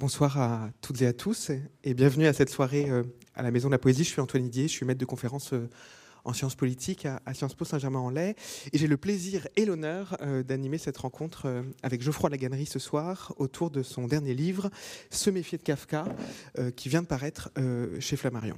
[0.00, 1.50] Bonsoir à toutes et à tous
[1.84, 3.02] et bienvenue à cette soirée euh,
[3.34, 4.02] à la Maison de la Poésie.
[4.02, 5.68] Je suis Antoine Didier, je suis maître de conférence euh,
[6.24, 8.34] en sciences politiques à, Sciences Po Saint-Germain-en-Laye.
[8.72, 12.78] Et j'ai le plaisir et l'honneur euh, d'animer cette rencontre euh, avec Geoffroy Laganerie ce
[12.78, 14.70] soir autour de son dernier livre,
[15.10, 16.04] Se méfier de Kafka,
[16.58, 17.50] euh, qui vient de paraître
[17.98, 18.56] chez Flammarion.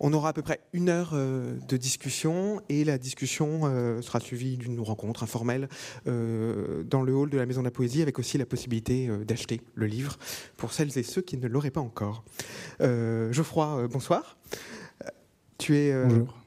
[0.00, 3.62] On aura à peu près une heure de discussion et la discussion
[4.02, 5.68] sera suivie d'une rencontre informelle
[6.04, 9.86] dans le hall de la Maison de la Poésie avec aussi la possibilité d'acheter le
[9.86, 10.18] livre
[10.56, 12.24] pour celles et ceux qui ne l'auraient pas encore.
[12.80, 14.36] Geoffroy, bonsoir.
[15.58, 16.45] Tu es, Bonjour.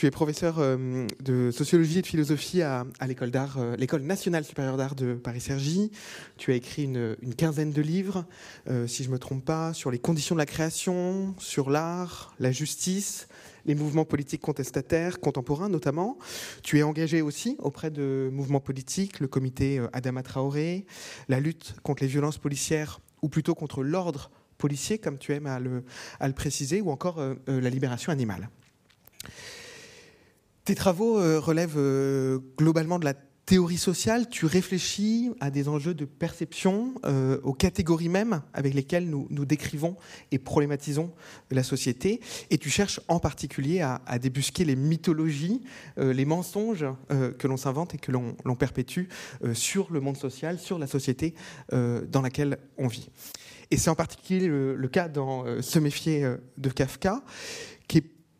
[0.00, 4.94] Tu es professeur euh, de sociologie et de philosophie à, euh, l'école nationale supérieure d'art
[4.94, 5.92] de Paris-Cergy.
[6.38, 8.24] Tu as écrit une, quinzaine de livres,
[8.70, 12.34] euh, si je ne me trompe pas, sur les conditions de la création, sur l'art,
[12.38, 13.28] la justice,
[13.66, 16.16] les mouvements politiques contestataires, contemporains notamment.
[16.62, 20.86] Tu es engagé aussi auprès de mouvements politiques, le comité Adama Traoré,
[21.28, 25.58] la lutte contre les violences policières, ou plutôt contre l'ordre policier, comme tu aimes à
[25.60, 28.48] le préciser, ou encore la libération animale.
[30.64, 33.14] Tes travaux euh, relèvent euh, globalement de la
[33.46, 39.08] théorie sociale, tu réfléchis à des enjeux de perception, euh, aux catégories mêmes avec lesquelles
[39.10, 39.96] nous, décrivons
[40.30, 41.12] et problématisons
[41.50, 45.62] la société, et tu cherches en particulier à, débusquer les mythologies,
[45.96, 49.06] les mensonges que l'on s'invente et que l'on perpétue
[49.52, 51.34] sur le monde social, sur la société
[51.72, 53.08] dans laquelle on vit.
[53.72, 56.24] Et c'est en particulier le, le cas dans Se méfier
[56.56, 57.24] de Kafka,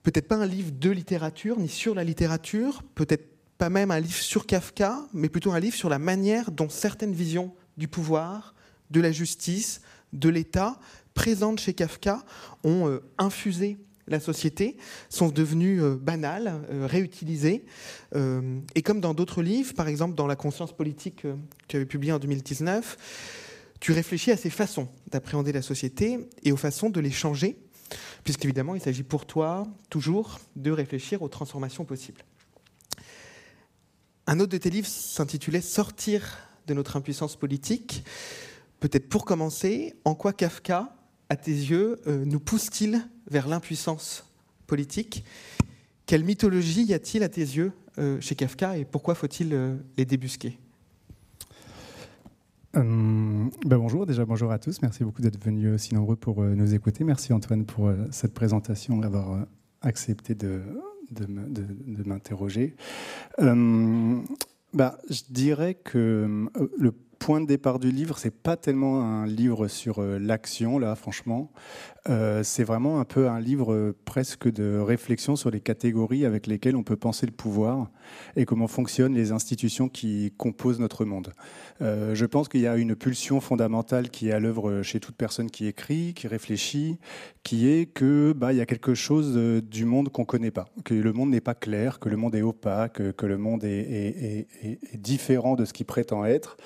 [0.02, 4.14] peut-être pas un livre de littérature ni sur la littérature, peut-être pas même un livre
[4.14, 8.54] sur Kafka, mais plutôt un livre sur la manière dont certaines visions du pouvoir,
[8.90, 10.78] de la justice, de l'État,
[11.14, 12.24] présentes chez Kafka,
[12.64, 13.76] ont euh, infusé
[14.08, 14.76] la société,
[15.08, 17.64] sont devenues euh, banales, euh, réutilisées.
[18.74, 21.36] et comme dans d'autres livres, par exemple dans La conscience politique que
[21.68, 22.96] tu avais publié en 2019,
[23.78, 27.56] tu réfléchis à ces façons d'appréhender la société et aux façons de les changer
[28.24, 32.22] puisqu'évidemment, il s'agit pour toi toujours de réfléchir aux transformations possibles.
[34.26, 38.04] Un autre de tes livres s'intitulait Sortir de notre impuissance politique.
[38.78, 40.94] Peut-être pour commencer, en quoi Kafka,
[41.28, 44.24] à tes yeux, euh, nous pousse-t-il vers l'impuissance
[44.66, 45.24] politique?
[46.06, 50.04] Quelle mythologie y a-t-il à tes yeux euh, chez Kafka et pourquoi faut-il euh, les
[50.04, 50.58] débusquer?
[52.76, 54.80] Euh, ben bonjour, déjà bonjour à tous.
[54.82, 57.02] Merci beaucoup d'être venus aussi nombreux pour euh, nous écouter.
[57.02, 59.46] Merci Antoine pour euh, cette présentation, d'avoir
[59.82, 60.62] accepté de
[62.06, 62.76] m'interroger.
[64.72, 66.46] Ben, je dirais que
[66.78, 71.50] le point de départ du livre, c'est pas tellement un livre sur l'action, là, franchement.
[72.08, 76.76] Euh, c'est vraiment un peu un livre presque de réflexion sur les catégories avec lesquelles
[76.76, 77.90] on peut penser le pouvoir
[78.36, 81.34] et comment fonctionnent les institutions qui composent notre monde.
[81.82, 85.14] Euh, je pense qu'il y a une pulsion fondamentale qui est à l'œuvre chez toute
[85.14, 86.98] personne qui écrit, qui réfléchit,
[87.42, 90.68] qui est que bah il y a quelque chose euh, du monde qu'on connaît pas,
[90.84, 94.46] que le monde n'est pas clair, que le monde est opaque, que le monde est,
[94.94, 96.56] différent de ce qu'il prétend être,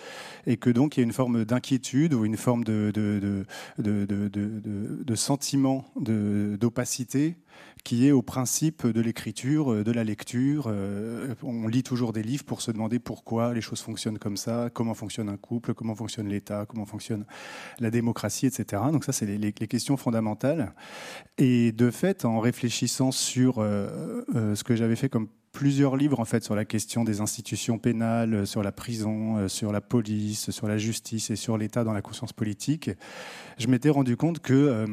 [0.47, 3.44] et que donc il y a une forme d'inquiétude ou une forme de, de,
[3.78, 7.37] de sentiment d'opacité
[7.83, 10.67] qui est au principe de l'écriture, de la lecture.
[10.69, 14.71] Euh, on lit toujours des livres pour se demander pourquoi les choses fonctionnent comme ça,
[14.73, 17.27] comment fonctionne un couple, comment fonctionne l'État, comment fonctionne
[17.81, 18.83] la démocratie, etc.
[18.91, 20.75] Donc ça, c'est les, questions fondamentales.
[21.37, 26.20] Et de fait, en réfléchissant sur euh, euh, ce que j'avais fait comme plusieurs livres
[26.20, 30.69] en fait sur la question des institutions pénales, sur la prison, sur la police, sur
[30.69, 32.91] la justice et sur l'État dans la conscience politique
[33.59, 34.87] je m'étais rendu compte que euh,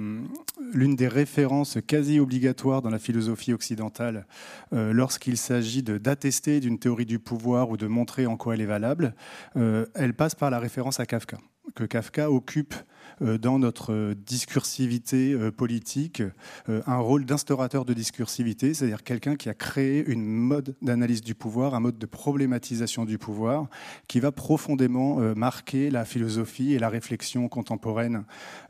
[0.74, 4.26] l'une des références quasi obligatoires dans la philosophie occidentale,
[4.74, 8.66] euh, lorsqu'il s'agit d'attester d'une théorie du pouvoir ou de montrer en quoi elle est
[8.66, 9.16] valable,
[9.58, 11.38] euh, elle passe par la référence à Kafka.
[11.76, 12.82] Que Kafka occupe euh,
[13.22, 16.24] dans notre discursivité euh, politique
[16.70, 21.36] euh, un rôle d'instaurateur de discursivité, c'est-à-dire quelqu'un qui a créé une mode d'analyse du
[21.36, 23.68] pouvoir, un mode de problématisation du pouvoir
[24.08, 28.24] qui va profondément marquer la philosophie et la réflexion contemporaine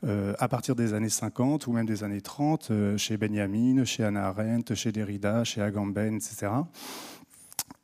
[0.04, 4.76] à partir des années 50 ou même des années 30 chez Benjamin, chez Hannah Arendt,
[4.76, 6.52] chez Derrida, chez Agamben, etc.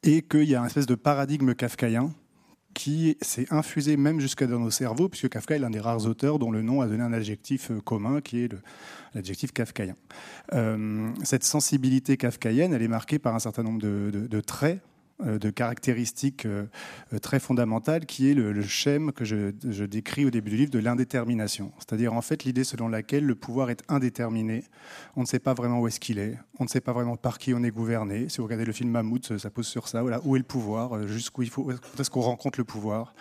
[0.04, 2.12] Et qu'il y a un espèce de paradigme kafkaïen
[2.78, 6.38] qui s'est infusé même jusqu'à dans nos cerveaux, puisque Kafka est l'un des rares auteurs
[6.38, 8.50] dont le nom a donné un adjectif euh, commun, qui est
[9.16, 9.96] l'adjectif kafkaïen.
[10.54, 14.80] Euh, cette sensibilité kafkaïenne, elle est marquée par un certain nombre de traits
[15.20, 16.66] de caractéristiques euh,
[17.12, 20.72] euh, très fondamentales qui est le, le schème que je, décris au début du livre
[20.72, 21.72] de l'indétermination.
[21.80, 24.64] C'est-à-dire en fait l'idée selon laquelle le pouvoir est indéterminé.
[25.16, 26.38] On ne sait pas vraiment où est-ce qu'il est.
[26.60, 28.30] On ne sait pas vraiment par qui on est gouverné.
[28.30, 30.02] Si vous regardez le film Mammouth, ça pose sur ça.
[30.02, 33.14] Voilà, où est le pouvoir Jusqu'où il faut Est-ce qu'on rencontre le pouvoir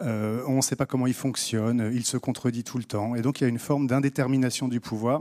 [0.00, 3.14] euh, on ne sait pas comment il fonctionne, il se contredit tout le temps.
[3.14, 5.20] Et donc il y a une forme d'indétermination du pouvoir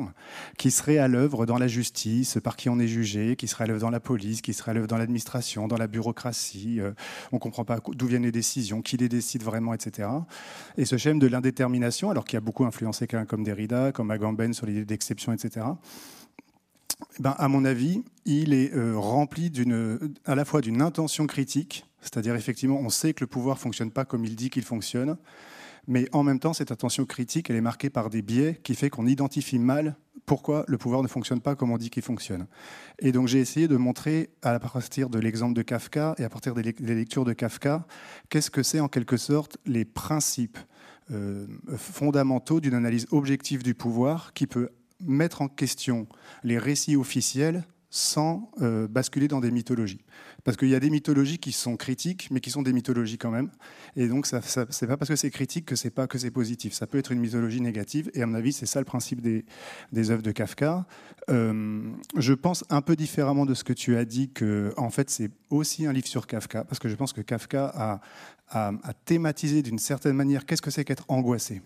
[0.58, 3.68] qui serait à l'œuvre dans la justice, par qui on est jugé, qui serait à
[3.68, 6.80] l'œuvre dans la police, qui serait à l'œuvre dans l'administration, dans la bureaucratie.
[6.80, 6.92] Euh,
[7.32, 10.10] on ne comprend pas d'où viennent les décisions, qui les décide vraiment, etc.
[10.78, 14.54] Et ce schème de l'indétermination, alors qu'il a beaucoup influencé quelqu'un comme Derrida, comme Agamben
[14.54, 15.66] sur l'idée d'exception, etc.,
[17.20, 19.52] ben, à mon avis, il est euh, rempli
[20.26, 24.06] à la fois d'une intention critique, c'est-à-dire effectivement, on sait que le pouvoir fonctionne pas
[24.06, 25.18] comme il dit qu'il fonctionne,
[25.88, 28.90] mais en même temps, cette intention critique, elle est marquée par des biais qui fait
[28.90, 32.48] qu'on identifie mal pourquoi le pouvoir ne fonctionne pas comme on dit qu'il fonctionne.
[33.00, 36.54] Et donc j'ai essayé de montrer, à partir de l'exemple de Kafka et à partir
[36.54, 37.86] des lectures de Kafka,
[38.30, 40.58] qu'est-ce que c'est en quelque sorte les principes
[41.12, 41.46] euh,
[41.76, 46.08] fondamentaux d'une analyse objective du pouvoir qui peut mettre en question
[46.44, 50.04] les récits officiels sans euh, basculer dans des mythologies.
[50.44, 53.30] Parce qu'il y a des mythologies qui sont critiques, mais qui sont des mythologies quand
[53.30, 53.52] même.
[53.96, 56.74] Et donc, ce n'est pas parce que c'est critique que c'est pas que c'est positif.
[56.74, 58.10] Ça peut être une mythologie négative.
[58.16, 59.46] Et à mon avis, c'est ça le principe des,
[59.92, 60.88] des œuvres de Kafka.
[61.30, 65.12] Euh, je pense un peu différemment de ce que tu as dit que, en fait,
[65.12, 68.02] c'est aussi un livre sur Kafka, parce que je pense que Kafka a,
[68.54, 71.62] à, thématiser d'une certaine manière qu'est-ce que c'est qu'être angoissé.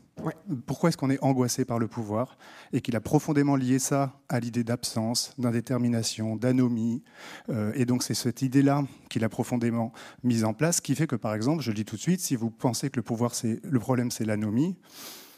[0.65, 2.37] Pourquoi est-ce qu'on est angoissé par le pouvoir
[2.71, 7.03] Et qu'il a profondément lié ça à l'idée d'absence, d'indétermination, d'anomie.
[7.49, 9.91] Euh, et donc c'est cette idée-là qu'il a profondément
[10.23, 12.35] mise en place qui fait que, par exemple, je le dis tout de suite, si
[12.35, 14.77] vous pensez que le pouvoir, c'est le problème, c'est l'anomie,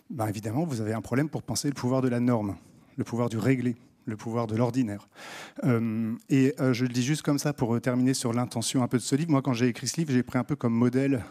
[0.10, 2.56] ben évidemment, vous avez un problème pour penser le pouvoir de la norme,
[2.98, 3.76] le pouvoir du réglé
[4.10, 5.08] le pouvoir de l'ordinaire.
[5.64, 8.98] Euh, et euh, je le dis juste comme ça pour terminer sur l'intention un peu
[8.98, 9.32] de ce livre.
[9.32, 11.24] Moi, quand j'ai écrit ce livre, j'ai pris un peu comme modèle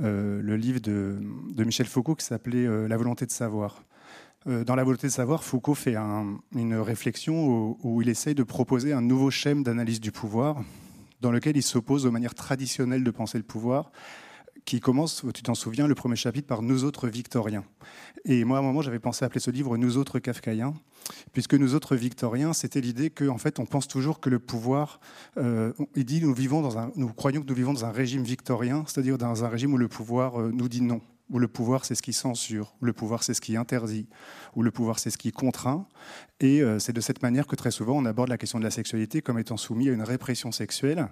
[0.00, 1.18] euh, le livre de,
[1.58, 3.84] Michel Foucault qui s'appelait La volonté de savoir.
[4.46, 8.92] dans La volonté de savoir, Foucault fait une réflexion où, où, il essaye de proposer
[8.92, 10.62] un nouveau schème d'analyse du pouvoir
[11.20, 13.92] dans lequel il s'oppose aux manières traditionnelles de penser le pouvoir
[14.64, 17.64] qui commence, tu t'en souviens, le premier chapitre par Nous autres victoriens.
[18.24, 20.74] Et moi, à un moment, j'avais pensé appeler ce livre Nous autres kafkaïens,
[21.32, 25.00] puisque nous autres victoriens, c'était l'idée qu'en en fait, on pense toujours que le pouvoir,
[25.36, 28.22] euh, il dit, nous, vivons dans un, nous croyons que nous vivons dans un régime
[28.22, 31.00] victorien, c'est-à-dire dans un régime où le pouvoir euh, nous dit non
[31.32, 34.06] où le pouvoir c'est ce qui censure, où le pouvoir c'est ce qui interdit,
[34.54, 35.86] où le pouvoir c'est ce qui contraint.
[36.42, 38.72] Et euh, c'est de cette manière que très souvent on aborde la question de la
[38.72, 41.06] sexualité comme étant soumis à une répression sexuelle.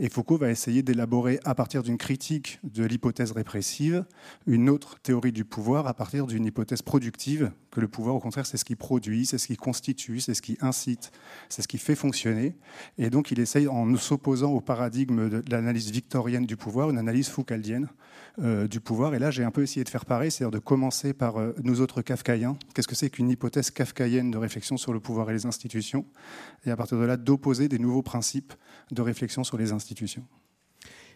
[0.00, 4.04] Et Foucault va essayer d'élaborer à partir d'une critique de l'hypothèse répressive
[4.46, 8.46] une autre théorie du pouvoir à partir d'une hypothèse productive, que le pouvoir au contraire
[8.46, 11.12] c'est ce qui produit, c'est ce qui constitue, c'est ce qui incite,
[11.48, 12.56] c'est ce qui fait fonctionner.
[12.98, 17.28] Et donc il essaye en s'opposant au paradigme de l'analyse victorienne du pouvoir, une analyse
[17.28, 17.88] foucaldienne
[18.40, 19.14] euh, du pouvoir.
[19.14, 21.80] Et là j'ai un peu essayer de faire pareil, c'est-à-dire de commencer par euh, nous
[21.80, 22.56] autres kafkaïens.
[22.74, 24.63] Qu'est-ce que c'est qu'une hypothèse kafkaïenne de réflexion?
[24.76, 26.06] Sur le pouvoir et les institutions
[26.64, 28.52] Et à partir de là, d'opposer des nouveaux principes
[28.90, 30.24] de réflexion sur les institutions.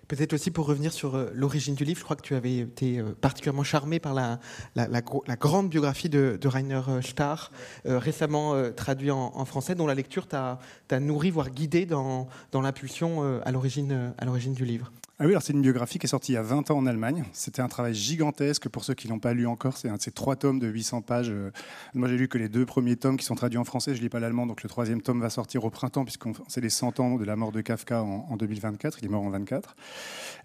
[0.06, 2.98] Peut-être aussi pour revenir sur euh, l'origine du livre, je crois que tu avais été
[2.98, 4.40] euh, particulièrement charmé par la,
[4.74, 5.02] la,
[5.36, 7.50] grande biographie de, Rainer Starr,
[7.84, 10.58] récemment traduit en, français, dont la lecture t'a
[10.98, 14.90] nourri, voire guidé dans, dans l'impulsion à l'origine du livre.
[15.20, 16.86] Ah oui, alors c'est une biographie qui est sortie il y a 20 ans en
[16.86, 17.24] Allemagne.
[17.32, 19.76] C'était un travail gigantesque pour ceux qui ne l'ont pas lu encore.
[19.76, 21.30] C'est un de ces trois tomes de 800 pages.
[21.30, 21.50] Euh,
[21.92, 23.94] moi, j'ai lu que les deux premiers tomes qui sont traduits en français.
[23.94, 26.60] Je ne lis pas l'allemand, donc le troisième tome va sortir au printemps, puisque c'est
[26.60, 28.98] les 100 ans de la mort de Kafka en, 2024.
[29.00, 29.74] Il est mort en 24.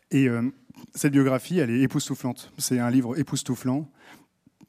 [0.10, 0.42] Et euh,
[0.96, 2.52] cette biographie, elle est époustouflante.
[2.58, 3.88] C'est un livre époustouflant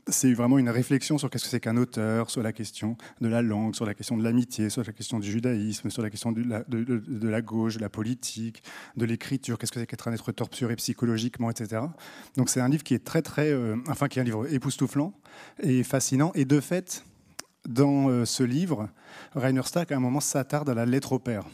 [0.09, 3.43] c'est vraiment une réflexion sur qu'est-ce que c'est qu'un auteur, sur la question de la
[3.43, 6.43] langue, sur la question de l'amitié, sur la question du judaïsme, sur la question de
[6.43, 8.63] la, gauche, de la politique,
[8.97, 11.83] de l'écriture, qu'est-ce que c'est qu'être un être torturé psychologiquement, etc.
[12.37, 15.15] Donc c'est un livre qui est très très, euh, enfin qui est un livre époustouflant
[15.63, 16.33] et fascinant.
[16.35, 17.05] Et de fait,
[17.67, 18.89] dans euh, ce livre,
[19.35, 21.45] Rainer Stark à un moment s'attarde à la lettre au père.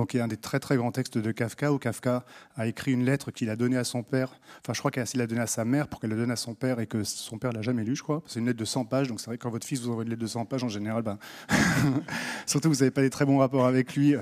[0.00, 2.24] Donc y a un des très très grands textes de Kafka où Kafka
[2.56, 4.30] a écrit une lettre qu'il a donnée à son père.
[4.62, 6.54] Enfin, je crois qu'il l'a donnée à sa mère pour qu'elle la donne à son
[6.54, 8.22] père et que son père l'a jamais lu, je crois.
[8.26, 10.04] C'est une lettre de 100 pages, donc c'est vrai que quand votre fils vous envoie
[10.04, 11.18] une lettre de 100 pages, en général, ben,
[12.46, 14.20] surtout vous n'avez pas des très bons rapports avec lui, vous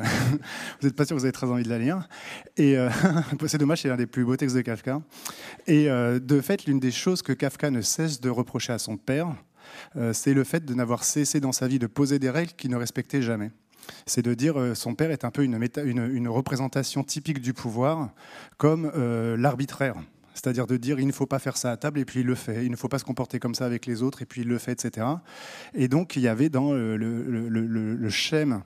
[0.82, 2.08] n'êtes pas sûr que vous avez très envie de la lire.
[2.56, 2.90] Et euh,
[3.46, 5.00] c'est dommage, c'est l'un des plus beaux textes de Kafka.
[5.68, 8.96] Et euh, de fait, l'une des choses que Kafka ne cesse de reprocher à son
[8.96, 9.28] père,
[9.94, 12.72] euh, c'est le fait de n'avoir cessé dans sa vie de poser des règles qu'il
[12.72, 13.52] ne respectait jamais
[14.06, 18.10] c'est de dire euh, son père est un peu une, représentation typique du pouvoir,
[18.56, 19.96] comme euh, l'arbitraire.
[20.34, 22.36] C'est-à-dire de dire il ne faut pas faire ça à table et puis il le
[22.36, 24.48] fait, il ne faut pas se comporter comme ça avec les autres et puis il
[24.48, 25.06] le fait, etc.
[25.74, 28.62] Et donc il y avait dans euh, le, le, schème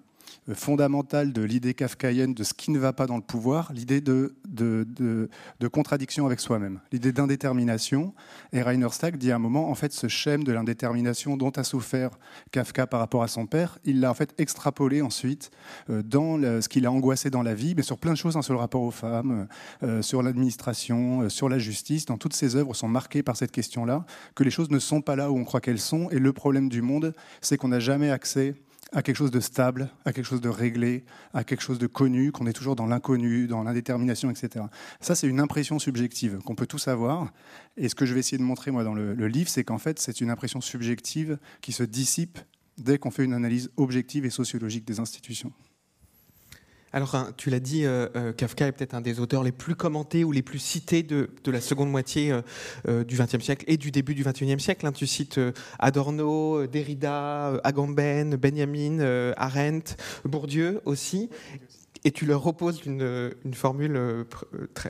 [0.55, 4.35] fondamentale de l'idée kafkaïenne de ce qui ne va pas dans le pouvoir, l'idée de,
[4.49, 4.87] de,
[5.61, 8.13] de, contradiction avec soi-même, l'idée d'indétermination.
[8.53, 11.65] Et Rainer Stack dit à un moment, en fait, ce schème de l'indétermination dont a
[11.65, 12.11] souffert
[12.51, 15.51] Kafka par rapport à son père, il l'a en fait extrapolé ensuite
[15.91, 18.43] euh, dans ce qu'il a angoissé dans la vie, mais sur plein de choses, hein,
[18.43, 19.47] sur le rapport aux femmes,
[19.83, 22.07] euh, sur l'administration, euh, sur la justice.
[22.07, 25.17] Dans toutes ses œuvres sont marquées par cette question-là, que les choses ne sont pas
[25.17, 26.11] là où on croit qu'elles sont.
[26.11, 28.55] Et le problème du monde, c'est qu'on n'a jamais accès
[28.93, 32.31] à quelque chose de stable, à quelque chose de réglé, à quelque chose de connu,
[32.31, 34.67] qu'on est toujours dans l'inconnu, dans l'indétermination, etc.
[35.01, 37.33] Ça, c'est une impression subjective qu'on peut tous avoir.
[37.77, 39.79] Et ce que je vais essayer de montrer, moi, dans le, le livre, c'est qu'en
[39.79, 42.39] fait, c'est une impression subjective qui se dissipe
[42.79, 45.53] dès qu'on fait une analyse objective et sociologique des institutions.
[46.93, 50.25] Alors, tu l'as dit, euh, euh, Kafka est peut-être un des auteurs les plus commentés
[50.25, 52.39] ou les plus cités de, la seconde moitié
[52.87, 54.87] euh, du XXe siècle et du début du XXIe siècle.
[54.87, 54.93] Hein.
[54.93, 55.41] Tu cites
[55.79, 61.31] Adorno, Derrida, Agamben, Benjamin, Arendt, Bourdieu aussi.
[62.05, 64.27] Et tu leur reposes une, formule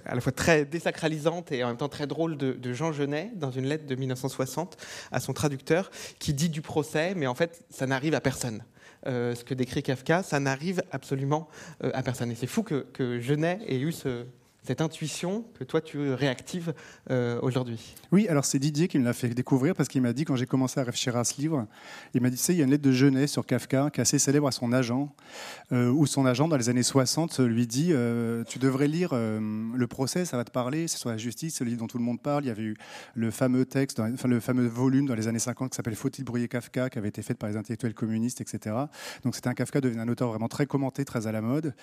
[0.07, 3.33] à la fois très désacralisante et en même temps très drôle de, de, Jean Genet
[3.37, 4.79] dans une lettre de 1960
[5.13, 8.65] à son traducteur qui dit du procès, mais en fait ça n'arrive à personne.
[9.07, 11.49] Euh, ce que décrit Kafka, ça n'arrive absolument
[11.83, 12.31] euh, à personne.
[12.31, 14.27] Et c'est fou que, que Genet ait eu ce,
[14.65, 16.73] cette intuition que toi tu réactives
[17.11, 20.25] euh, aujourd'hui Oui, alors c'est Didier qui me l'a fait découvrir parce qu'il m'a dit
[20.25, 21.67] quand j'ai commencé à réfléchir à ce livre,
[22.15, 24.21] il m'a dit, il y a une lettre de jeunesse sur Kafka qui est assez
[24.21, 25.13] célèbre à son agent,
[25.73, 29.87] euh, où son agent dans les années 60 lui dit, euh, tu devrais lire le
[29.89, 32.23] procès, ça va te parler, c'est sur la justice, ce livre dont tout le monde
[32.23, 32.45] parle.
[32.45, 32.77] Il y avait eu
[33.15, 36.47] le fameux texte, enfin le fameux volume dans les années 50 qui s'appelle Faut-il brouiller
[36.47, 38.77] Kafka, qui avait été fait par les intellectuels communistes, etc.
[39.25, 41.75] Donc c'était un Kafka devenu un auteur vraiment très commenté, très à la mode.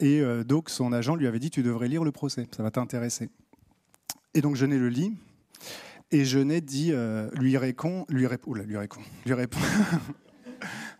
[0.00, 3.30] Et donc son agent lui avait dit, tu devrais lire le procès ça va t'intéresser.
[4.34, 5.16] Et donc Genet le lit,
[6.12, 9.58] et Genet dit, euh, lui répond, lui répond, lui répond, lui répond,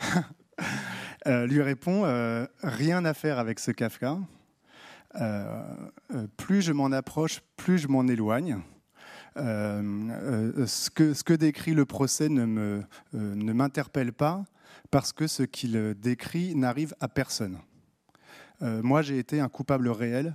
[1.26, 4.18] euh, lui répond, euh, rien à faire avec ce Kafka.
[6.36, 8.58] plus je m'en approche, plus je m'en éloigne.
[9.36, 14.44] ce, que, décrit le procès ne m'interpelle pas
[14.90, 17.58] parce que ce qu'il décrit n'arrive à personne.
[18.60, 20.34] moi, j'ai été un coupable réel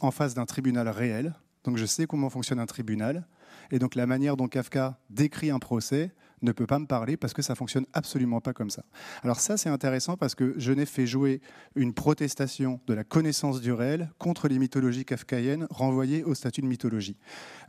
[0.00, 1.34] en face d'un tribunal réel.
[1.64, 3.26] Donc je sais comment fonctionne un tribunal.
[3.70, 6.12] Et donc la manière dont Kafka décrit un procès
[6.42, 8.84] ne peut pas me parler parce que ça fonctionne absolument pas comme ça.
[9.22, 11.40] Alors ça c'est intéressant parce que je n'ai fait jouer
[11.74, 16.66] une protestation de la connaissance du réel contre les mythologies kafkaïennes renvoyées au statut de
[16.66, 17.16] mythologie.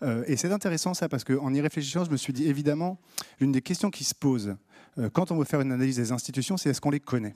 [0.03, 2.99] Euh, et c'est intéressant ça parce qu'en y réfléchissant je me suis dit évidemment
[3.39, 4.55] l'une des questions qui se posent
[4.97, 7.35] euh, quand on veut faire une analyse des institutions c'est est-ce qu'on les connaît?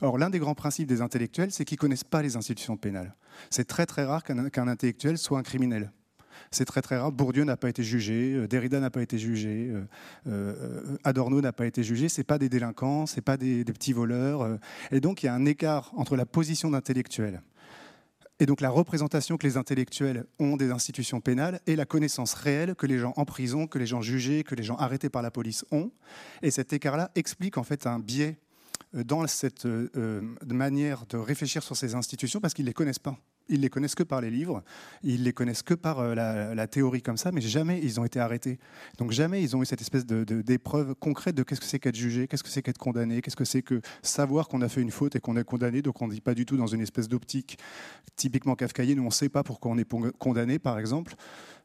[0.00, 3.14] Or, l'un des grands principes des intellectuels, c'est qu'ils ne connaissent pas les institutions pénales.
[3.50, 5.92] C'est très très rare qu'un intellectuel soit un criminel.
[6.50, 7.12] C'est très très rare.
[7.12, 9.84] Bourdieu n'a pas été jugé, euh, Derrida n'a pas été jugé, euh,
[10.26, 12.08] euh, Adorno n'a pas été jugé.
[12.08, 14.58] C'est pas des délinquants, c'est pas des, petits voleurs.
[14.90, 17.42] et donc il y a un écart entre la position d'intellectuel
[18.40, 22.74] et donc la représentation que les intellectuels ont des institutions pénales et la connaissance réelle
[22.74, 25.30] que les gens en prison, que les gens jugés, que les gens arrêtés par la
[25.30, 25.92] police ont.
[26.42, 28.38] Et cet écart-là explique en fait un biais
[28.92, 32.98] dans cette euh, euh, manière de réfléchir sur ces institutions parce qu'ils ne les connaissent
[32.98, 33.16] pas.
[33.48, 34.62] Ils les connaissent que par les livres,
[35.02, 38.58] ils les connaissent que par la, théorie comme ça, mais jamais ils ont été arrêtés.
[38.96, 42.26] Donc jamais ils ont eu cette espèce d'épreuve concrète de qu'est-ce que c'est qu'être jugé,
[42.26, 45.14] qu'est-ce que c'est qu'être condamné, qu'est-ce que c'est que savoir qu'on a fait une faute
[45.16, 45.82] et qu'on est condamné.
[45.82, 47.58] Donc on ne dit pas du tout dans une espèce d'optique
[48.16, 49.88] typiquement kafkaïenne où on ne sait pas pourquoi on est
[50.18, 51.14] condamné, par exemple.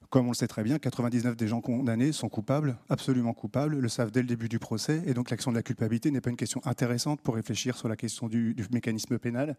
[0.09, 3.89] Comme on le sait très bien, 99 des gens condamnés sont coupables, absolument coupables, le
[3.89, 6.35] savent dès le début du procès, et donc l'action de la culpabilité n'est pas une
[6.35, 9.55] question intéressante pour réfléchir sur la question du, mécanisme pénal.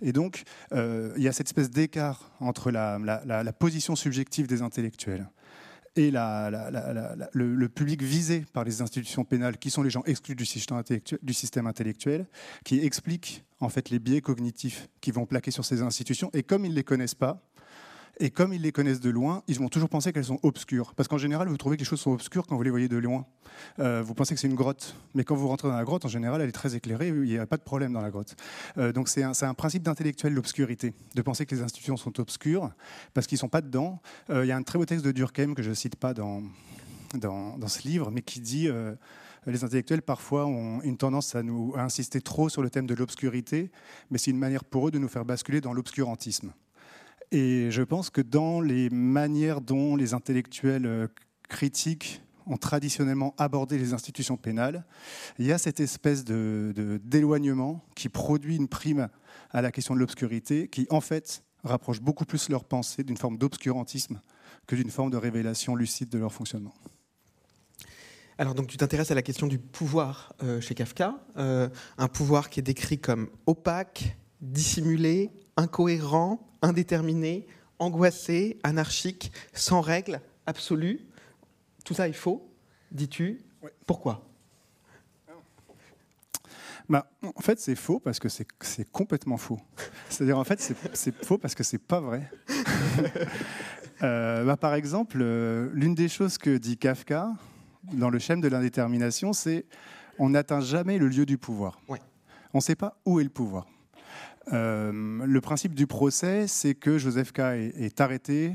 [0.00, 2.98] Et donc, euh, il y a cette espèce d'écart entre la,
[3.58, 5.28] position subjective des intellectuels
[5.94, 10.78] et le, public visé par les institutions pénales, qui sont les gens exclus du système
[10.78, 12.26] intellectuel, du système intellectuel
[12.64, 16.30] qui explique en fait les biais cognitifs qui vont plaquer sur ces institutions.
[16.32, 17.42] Et comme ils ne les connaissent pas,
[18.22, 20.94] et comme ils les connaissent de loin, ils vont toujours penser qu'elles sont obscures.
[20.94, 22.96] Parce qu'en général, vous trouvez que les choses sont obscures quand vous les voyez de
[22.96, 23.26] loin.
[23.80, 24.94] Euh, vous pensez que c'est une grotte.
[25.16, 27.08] Mais quand vous rentrez dans la grotte, en général, elle est très éclairée.
[27.08, 28.36] Il n'y a pas de problème dans la grotte.
[28.78, 30.94] Euh, donc c'est un, principe d'intellectuel, l'obscurité.
[31.16, 32.70] De penser que les institutions sont obscures
[33.12, 34.00] parce qu'ils ne sont pas dedans.
[34.30, 36.14] Euh, il y a un très beau texte de Durkheim que je ne cite pas
[36.14, 36.44] dans,
[37.14, 38.68] dans, ce livre, mais qui dit
[39.46, 42.94] les intellectuels parfois ont une tendance à nous à insister trop sur le thème de
[42.94, 43.72] l'obscurité,
[44.12, 46.52] mais c'est une manière pour eux de nous faire basculer dans l'obscurantisme.
[47.32, 51.08] Et je pense que dans les manières dont les intellectuels euh,
[51.48, 54.84] critiques ont traditionnellement abordé les institutions pénales,
[55.38, 59.08] il y a cette espèce d'éloignement qui produit une prime
[59.50, 63.38] à la question de l'obscurité, qui en fait rapproche beaucoup plus leur pensée d'une forme
[63.38, 64.20] d'obscurantisme
[64.66, 66.74] que d'une forme de révélation lucide de leur fonctionnement.
[68.36, 72.50] Alors donc tu t'intéresses à la question du pouvoir euh, chez Kafka, euh, un pouvoir
[72.50, 77.46] qui est décrit comme opaque, dissimulé, incohérent, indéterminé,
[77.78, 81.00] angoissé, anarchique, sans règles, absolu.
[81.84, 82.48] Tout ça est faux,
[82.90, 83.42] dis-tu.
[83.86, 84.24] Pourquoi?
[86.88, 89.60] Bah, en fait, c'est faux parce que c'est complètement faux.
[90.08, 90.60] C'est-à-dire, en fait,
[90.92, 92.30] c'est faux parce que c'est pas vrai.
[94.02, 97.28] Euh, bah, par exemple, euh, l'une des choses que dit Kafka
[97.92, 99.64] dans le schème de l'indétermination, c'est
[100.18, 101.80] on n'atteint jamais le lieu du pouvoir.
[102.52, 103.68] On ne sait pas où est le pouvoir.
[104.52, 104.92] Euh,
[105.24, 107.40] le principe du procès, c'est que Joseph K.
[107.40, 108.54] est arrêté,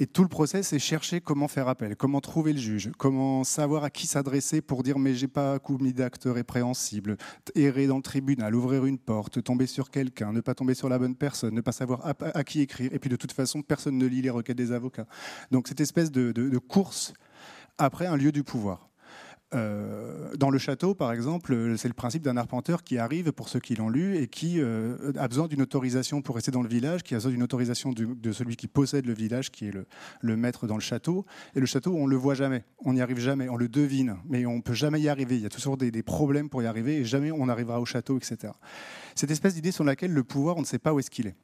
[0.00, 3.82] et tout le procès, c'est chercher comment faire appel, comment trouver le juge, comment savoir
[3.82, 7.16] à qui s'adresser pour dire mais j'ai pas commis d'acte répréhensible,
[7.56, 11.00] errer dans le tribunal, ouvrir une porte, tomber sur quelqu'un, ne pas tomber sur la
[11.00, 12.92] bonne personne, ne pas savoir à, qui écrire.
[12.92, 15.06] Et puis de toute façon, personne ne lit les requêtes des avocats.
[15.50, 17.12] Donc cette espèce de course
[17.76, 18.88] après un lieu du pouvoir.
[19.54, 23.60] Euh, dans le château, par exemple, c'est le principe d'un arpenteur qui arrive, pour ceux
[23.60, 27.02] qui l'ont lu, et qui euh, a besoin d'une autorisation pour rester dans le village,
[27.02, 29.72] qui a besoin d'une autorisation de celui qui possède le village, qui est
[30.22, 31.24] le, maître dans le château.
[31.54, 34.18] Et le château, on ne le voit jamais, on n'y arrive jamais, on le devine,
[34.28, 35.36] mais on ne peut jamais y arriver.
[35.36, 38.18] Il y a toujours des, problèmes pour y arriver, et jamais on arrivera au château,
[38.18, 38.52] etc.
[39.14, 41.36] Cette espèce d'idée sur laquelle le pouvoir, on ne sait pas où est-ce qu'il est.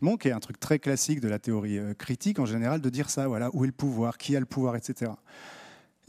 [0.00, 3.10] Monk est un truc très classique de la théorie euh, critique en général, de dire
[3.10, 5.10] ça, voilà, où est le pouvoir, qui a le pouvoir, etc.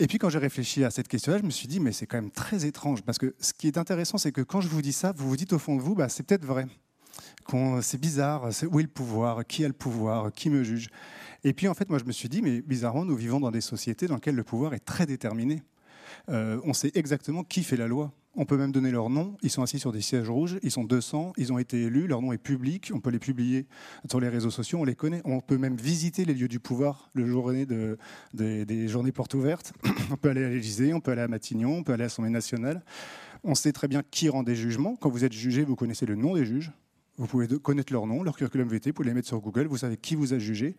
[0.03, 2.17] Et puis quand j'ai réfléchi à cette question-là, je me suis dit, mais c'est quand
[2.17, 4.91] même très étrange, parce que ce qui est intéressant, c'est que quand je vous dis
[4.91, 6.65] ça, vous vous dites au fond de vous, bah, c'est peut-être vrai.
[7.81, 10.89] C'est bizarre, où est le pouvoir, qui a le pouvoir, qui me juge.
[11.45, 13.61] Et puis en fait, moi je me suis dit, mais bizarrement, nous vivons dans des
[13.61, 15.63] sociétés dans lesquelles le pouvoir est très déterminé.
[16.27, 18.11] Euh, on sait exactement qui fait la loi.
[18.35, 19.37] On peut même donner leur nom.
[19.43, 20.57] Ils sont assis sur des sièges rouges.
[20.63, 21.33] Ils sont 200.
[21.37, 22.07] Ils ont été élus.
[22.07, 22.91] Leur nom est public.
[22.93, 23.67] On peut les publier
[24.09, 24.79] sur les réseaux sociaux.
[24.79, 25.21] On les connaît.
[25.23, 27.97] On peut même visiter les lieux du pouvoir le journée de,
[28.33, 29.73] des journées portes ouvertes.
[30.11, 30.93] on peut aller à l'Élysée.
[30.93, 31.77] On peut aller à Matignon.
[31.77, 32.83] On peut aller à l'Assemblée nationale.
[33.43, 34.95] On sait très bien qui rend des jugements.
[34.95, 36.71] Quand vous êtes jugé, vous connaissez le nom des juges.
[37.17, 39.77] Vous pouvez connaître leur nom, leur curriculum vitae, vous pouvez les mettre sur Google, vous
[39.77, 40.75] savez qui vous a jugé.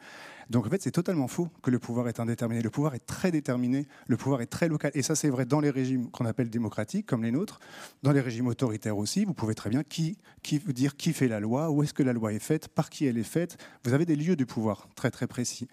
[0.50, 2.60] Donc en fait, c'est totalement faux que le pouvoir est indéterminé.
[2.60, 4.90] Le pouvoir est très déterminé, le pouvoir est très local.
[4.94, 7.60] Et ça, c'est vrai dans les régimes qu'on appelle démocratiques, comme les nôtres,
[8.02, 9.24] dans les régimes autoritaires aussi.
[9.24, 12.12] Vous pouvez très bien qui, qui dire qui fait la loi, où est-ce que la
[12.12, 13.56] loi est faite, par qui elle est faite.
[13.84, 15.68] Vous avez des lieux du pouvoir très très précis.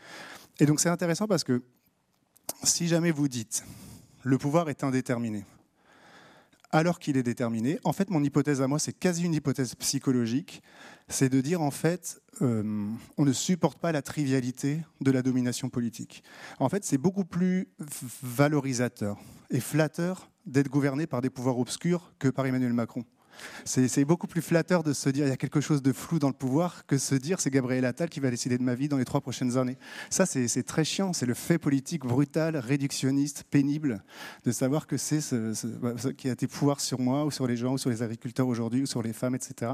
[0.60, 1.64] Et donc c'est intéressant parce que
[2.64, 3.64] si jamais vous dites
[4.24, 5.44] le pouvoir est indéterminé,
[6.72, 7.80] alors qu'il est déterminé.
[7.84, 10.62] En fait, mon hypothèse à moi, c'est quasi une hypothèse psychologique,
[11.08, 15.70] c'est de dire en fait, euh, on ne supporte pas la trivialité de la domination
[15.70, 16.24] politique.
[16.60, 17.68] En fait, c'est beaucoup plus
[18.24, 19.18] valorisateur
[19.50, 23.04] et flatteur d'être gouverné par des pouvoirs obscurs que par Emmanuel Macron.
[23.66, 26.28] C'est beaucoup plus flatteur de se dire il y a quelque chose de flou dans
[26.28, 28.98] le pouvoir que se dire c'est Gabriel Attal qui va décider de ma vie dans
[28.98, 29.78] les trois prochaines années.
[30.10, 31.14] Ça, c'est très chiant.
[31.14, 34.04] C'est le fait politique brutal, réductionniste, pénible
[34.44, 37.74] de savoir que c'est ce, qui a des pouvoirs sur moi ou sur les gens
[37.74, 39.74] ou sur les agriculteurs aujourd'hui ou sur les femmes, etc.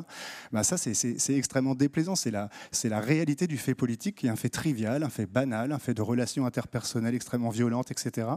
[0.52, 2.16] Bah, ça, c'est extrêmement déplaisant.
[2.16, 2.50] C'est la,
[2.84, 5.94] la réalité du fait politique qui est un fait trivial, un fait banal, un fait
[5.94, 8.28] de relations interpersonnelles extrêmement violentes, etc.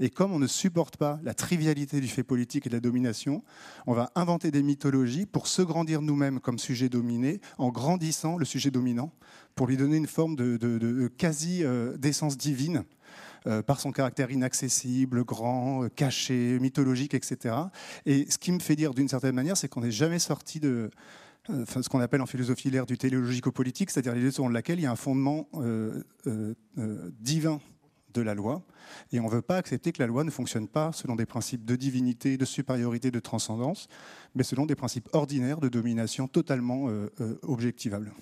[0.00, 3.42] Et comme on ne supporte pas la trivialité du fait politique et de la domination,
[3.86, 8.46] on va inventer des mythologie pour se grandir nous-mêmes comme sujet dominé, en grandissant le
[8.46, 9.12] sujet dominant,
[9.54, 12.84] pour lui donner une forme de, quasi-d'essence divine.
[13.48, 17.56] Euh, par son caractère inaccessible, grand, euh, caché, mythologique, etc.
[18.06, 20.90] Et ce qui me fait dire d'une certaine manière, c'est qu'on n'est jamais sorti de,
[21.50, 24.86] euh, ce qu'on appelle en philosophie l'ère du téléologico-politique, c'est-à-dire l'idée selon laquelle il y
[24.86, 25.48] a un fondement
[27.20, 27.58] divin
[28.12, 28.62] de la loi,
[29.12, 31.64] et on ne veut pas accepter que la loi ne fonctionne pas selon des principes
[31.64, 33.88] de divinité, de supériorité, de transcendance,
[34.34, 38.12] mais selon des principes ordinaires de domination totalement euh, euh, objectivables.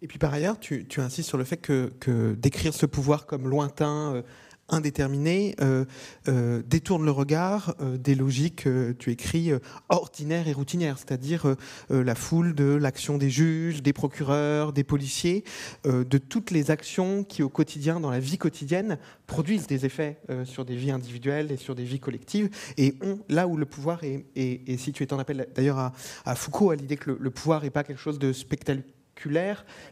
[0.00, 3.48] Et puis par ailleurs, tu, insistes sur le fait que, que décrire ce pouvoir comme
[3.48, 4.22] lointain, euh,
[4.68, 5.84] indéterminé euh,
[6.28, 9.50] euh, détourne le regard euh, des logiques, tu écris,
[9.88, 11.54] ordinaires et routinières, c'est-à-dire
[11.90, 15.44] la foule de l'action des juges, des procureurs, des policiers,
[15.84, 20.64] de toutes les actions qui au quotidien, dans la vie quotidienne, produisent des effets sur
[20.64, 24.26] des vies individuelles et sur des vies collectives, et ont, là où le pouvoir est,
[24.36, 25.92] est, est situé, en appelles d'ailleurs à,
[26.24, 28.84] à, Foucault à l'idée que le, le pouvoir n'est pas quelque chose de spectaculaire,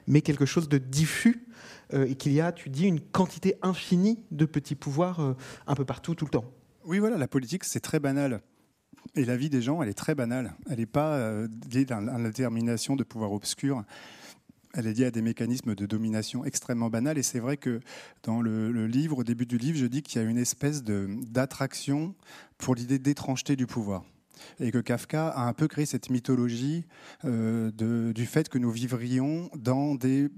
[0.07, 1.47] mais quelque chose de diffus
[1.95, 5.35] euh, et qu'il y a, tu dis, une quantité infinie de petits pouvoirs euh,
[5.67, 6.45] un peu partout, tout le temps.
[6.85, 8.41] Oui, voilà, la politique, c'est très banal.
[9.15, 10.55] Et la vie des gens, elle est très banale.
[10.69, 13.85] Elle n'est pas euh, liée à la détermination de pouvoirs obscurs.
[14.75, 17.19] Elle est liée à des mécanismes de domination extrêmement banals.
[17.19, 17.81] Et c'est vrai que
[18.25, 22.15] dans le, livre, au début du livre, je dis qu'il y a une espèce d'attraction
[22.59, 24.05] pour l'idée d'étrangeté du pouvoir.
[24.61, 26.85] Et que Kafka a un peu créé cette mythologie
[27.25, 30.29] de, du fait que nous vivrions dans, des,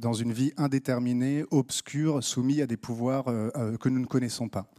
[0.00, 4.70] dans une vie indéterminée, obscure, soumise à des pouvoirs que nous ne connaissons pas.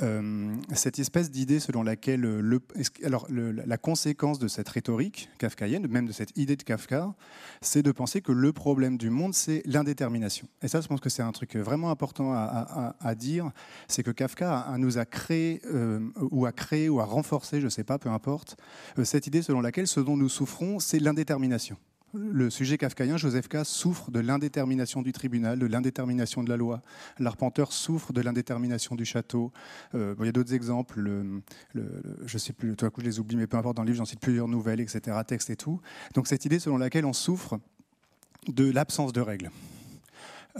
[0.00, 2.60] Euh, cette espèce d'idée selon laquelle le,
[3.02, 7.14] alors la conséquence de cette rhétorique kafkaïenne, même de cette idée de Kafka,
[7.62, 10.46] c'est de penser que le problème du monde, c'est l'indétermination.
[10.62, 13.50] Et ça, je pense que c'est un truc vraiment important à, dire,
[13.88, 15.98] c'est que Kafka nous a créé, euh,
[16.30, 18.56] ou a créé, ou a renforcé, je ne sais pas, peu importe,
[18.98, 21.76] euh, cette idée selon laquelle ce dont nous souffrons, c'est l'indétermination
[22.14, 26.82] le sujet kafkaïen, Joseph K, souffre de l'indétermination du tribunal, de l'indétermination de la loi.
[27.18, 29.52] L'arpenteur souffre de l'indétermination du château.
[29.94, 31.00] Euh, il y a d'autres exemples.
[31.00, 31.42] Le,
[31.74, 33.88] je ne sais plus, tout à coup je les oublie, mais peu importe, dans le
[33.88, 35.80] livre j'en cite plusieurs nouvelles, etc., textes et tout.
[36.14, 37.58] Donc cette idée selon laquelle on souffre
[38.46, 39.50] de l'absence de règles.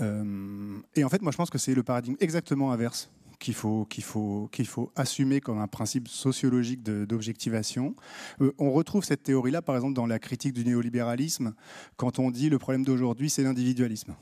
[0.01, 3.87] Euh, et en fait, moi je pense que c'est le paradigme exactement inverse qu'il faut,
[4.03, 7.95] faut, faut assumer comme un principe sociologique d'objectivation.
[8.41, 11.55] Euh, on retrouve cette théorie-là, par exemple, dans la critique du néolibéralisme,
[11.97, 14.15] quand on dit le problème d'aujourd'hui, c'est l'individualisme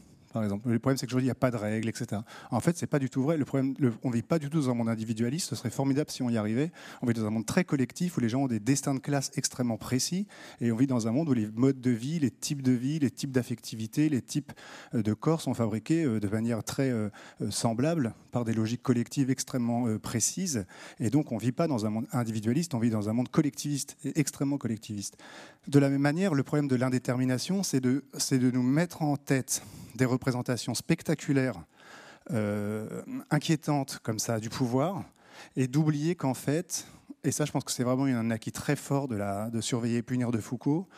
[0.42, 2.22] Le problème, c'est qu'aujourd'hui, il n'y a pas de règles, etc.
[2.50, 3.38] En fait, c'est pas du tout vrai.
[3.52, 5.48] On ne vit pas du tout dans un monde individualiste.
[5.48, 6.72] Ce serait formidable si on y arrivait.
[7.02, 9.30] On vit dans un monde très collectif où les gens ont des destins de classe
[9.36, 10.26] extrêmement précis.
[10.60, 12.98] Et on vit dans un monde où les modes de vie, les types de vie,
[12.98, 14.52] les types d'affectivité, les types
[14.94, 17.08] euh, de corps sont fabriqués euh, de manière très euh,
[17.50, 20.66] semblable par des logiques collectives extrêmement précises.
[21.00, 23.28] Et donc, on ne vit pas dans un monde individualiste, on vit dans un monde
[23.28, 25.16] collectiviste extrêmement collectiviste.
[25.68, 28.02] De la même manière, le problème de l'indétermination, c'est de
[28.50, 29.62] nous mettre en tête
[29.96, 31.62] des représentations spectaculaires,
[32.32, 35.04] euh, inquiétantes comme ça du pouvoir,
[35.54, 36.86] et d'oublier qu'en fait,
[37.24, 39.98] et ça je pense que c'est vraiment un acquis très fort de, la, de surveiller
[39.98, 40.88] et punir de Foucault,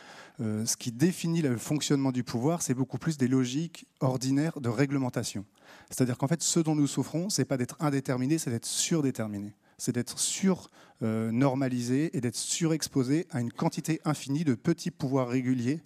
[0.41, 4.69] euh, ce qui définit le fonctionnement du pouvoir, c'est beaucoup plus des logiques ordinaires de
[4.69, 5.45] réglementation.
[5.89, 9.93] C'est-à-dire qu'en fait, ce dont nous souffrons, c'est pas d'être indéterminé, c'est d'être surdéterminé c'est
[9.93, 15.81] d'être sur-normalisé euh, et d'être surexposé à une quantité infinie de petits pouvoirs réguliers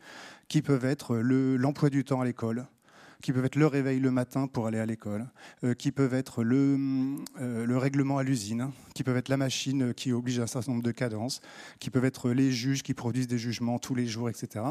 [0.48, 2.68] qui peuvent être l'emploi du temps à l'école,
[3.24, 5.26] qui peuvent être le réveil le matin pour aller à l'école,
[5.64, 6.78] euh, qui peuvent être le,
[7.40, 10.84] euh, le règlement à l'usine, qui peuvent être la machine qui oblige un certain nombre
[10.84, 11.40] de cadences,
[11.80, 14.66] qui peuvent être les juges qui produisent des jugements tous les jours, etc.,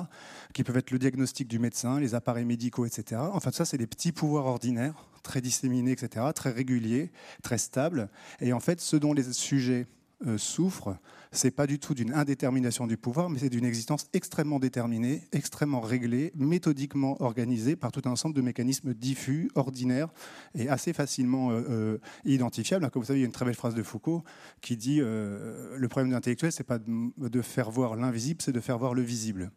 [0.53, 3.23] qui peuvent être le diagnostic du médecin, les appareils médicaux, etc.
[3.33, 7.11] Enfin, ça, c'est des petits pouvoirs ordinaires, très disséminés, etc., très réguliers,
[7.43, 8.11] très stables.
[8.43, 9.87] Et en fait, ce dont les sujets
[10.27, 10.95] euh, souffrent,
[11.33, 15.81] c'est pas du tout d'une indétermination du pouvoir, mais c'est d'une existence extrêmement déterminée, extrêmement
[15.81, 20.09] réglée, méthodiquement organisée par tout un ensemble de mécanismes diffus, ordinaires
[20.55, 22.89] et assez facilement euh, euh, identifiables.
[22.91, 24.23] Comme vous savez, il y a une très belle phrase de Foucault
[24.61, 28.61] qui dit euh, le problème de l'intellectuel, c'est pas de, faire voir l'invisible, c'est de
[28.61, 29.51] faire voir le visible.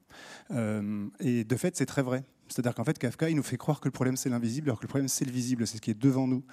[1.20, 2.24] et de fait, c'est très vrai.
[2.48, 4.84] C'est-à-dire qu'en fait, Kafka, il nous fait croire que le problème, c'est l'invisible, alors que
[4.84, 6.44] le problème, c'est le visible, c'est ce qui est devant nous.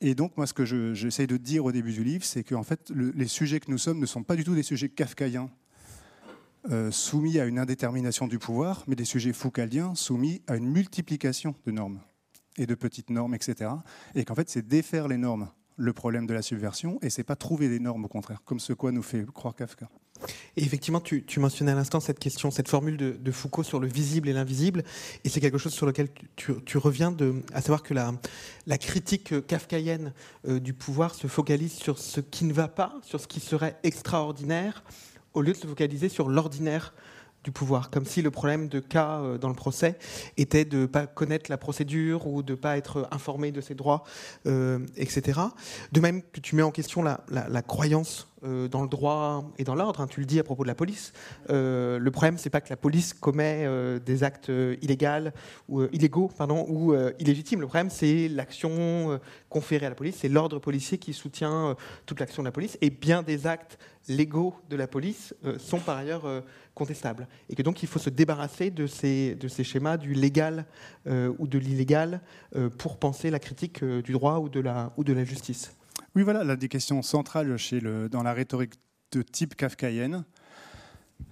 [0.00, 2.90] Et donc, moi, ce que j'essaie de dire au début du livre, c'est qu'en fait,
[2.94, 5.50] les sujets que nous sommes ne sont pas du tout des sujets kafkaïens,
[6.70, 11.56] euh, soumis à une indétermination du pouvoir, mais des sujets foucaldiens soumis à une multiplication
[11.66, 12.00] de normes
[12.56, 13.70] et de petites normes, etc.
[14.14, 17.34] Et qu'en fait, c'est défaire les normes le problème de la subversion, et c'est pas
[17.34, 19.88] trouver des normes, au contraire, comme ce quoi nous fait croire Kafka.
[20.56, 24.28] Et effectivement, tu, mentionnais à l'instant cette question, cette formule de, Foucault sur le visible
[24.28, 24.84] et l'invisible,
[25.24, 27.16] et c'est quelque chose sur lequel tu, reviens,
[27.52, 28.12] à savoir que la,
[28.66, 30.12] la critique kafkaïenne
[30.46, 33.76] euh, du pouvoir se focalise sur ce qui ne va pas, sur ce qui serait
[33.82, 34.84] extraordinaire,
[35.34, 36.92] au lieu de se focaliser sur l'ordinaire
[37.44, 39.98] du pouvoir, comme si le problème de cas euh, dans le procès
[40.36, 43.74] était de ne pas connaître la procédure ou de ne pas être informé de ses
[43.74, 44.04] droits,
[44.46, 45.40] euh, etc.
[45.90, 47.18] De même que tu mets en question la,
[47.62, 50.00] croyance euh, dans le droit et dans l'ordre.
[50.00, 51.12] Hein, tu le dis à propos de la police.
[51.48, 53.66] Le problème, c'est pas que la police commet
[54.04, 54.50] des actes
[54.82, 55.10] illégaux
[55.68, 57.60] ou illégitimes.
[57.60, 61.76] Le problème, c'est l'action conférée à la police, c'est l'ordre policier qui soutient
[62.06, 62.78] toute l'action de la police.
[62.80, 63.78] Et bien des actes
[64.08, 66.24] légaux de la police sont par ailleurs
[66.74, 67.28] contestables.
[67.48, 70.66] Et que donc il faut se débarrasser de ces, de ces schémas du légal
[71.06, 72.20] ou de l'illégal
[72.78, 75.76] pour penser la critique du droit ou de la, ou de la justice.
[76.14, 78.74] Oui, voilà, l'une des questions centrales chez le, dans la rhétorique
[79.12, 80.24] de type kafkaïenne,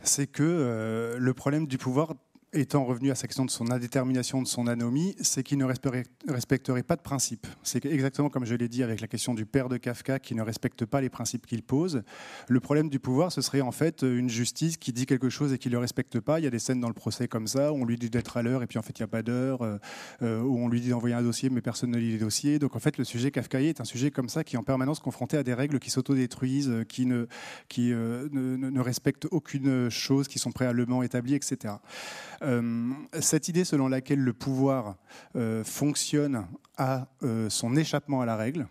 [0.03, 2.15] c'est que euh, le problème du pouvoir
[2.53, 6.83] étant revenu à sa question de son indétermination, de son anomie, c'est qu'il ne respecterait
[6.83, 7.47] pas de principe.
[7.63, 10.43] C'est exactement comme je l'ai dit avec la question du père de Kafka qui ne
[10.43, 12.03] respecte pas les principes qu'il pose.
[12.49, 15.59] Le problème du pouvoir, ce serait en fait une justice qui dit quelque chose et
[15.59, 16.41] qui ne le respecte pas.
[16.41, 18.37] Il y a des scènes dans le procès comme ça, où on lui dit d'être
[18.37, 19.79] à l'heure et puis en fait il n'y a pas d'heure, euh,
[20.23, 22.59] euh, où on lui dit d'envoyer un dossier mais personne ne lit les dossiers.
[22.59, 24.99] Donc en fait le sujet kafkaïen est un sujet comme ça qui est en permanence
[24.99, 27.27] confronté à des règles qui s'autodétruisent, euh, qui, ne,
[28.33, 31.75] ne, respectent aucune chose, qui sont préalablement établies, etc.
[32.43, 34.97] Euh, cette idée selon laquelle le pouvoir
[35.37, 36.47] euh, fonctionne
[36.79, 38.67] à euh, son échappement à la règle,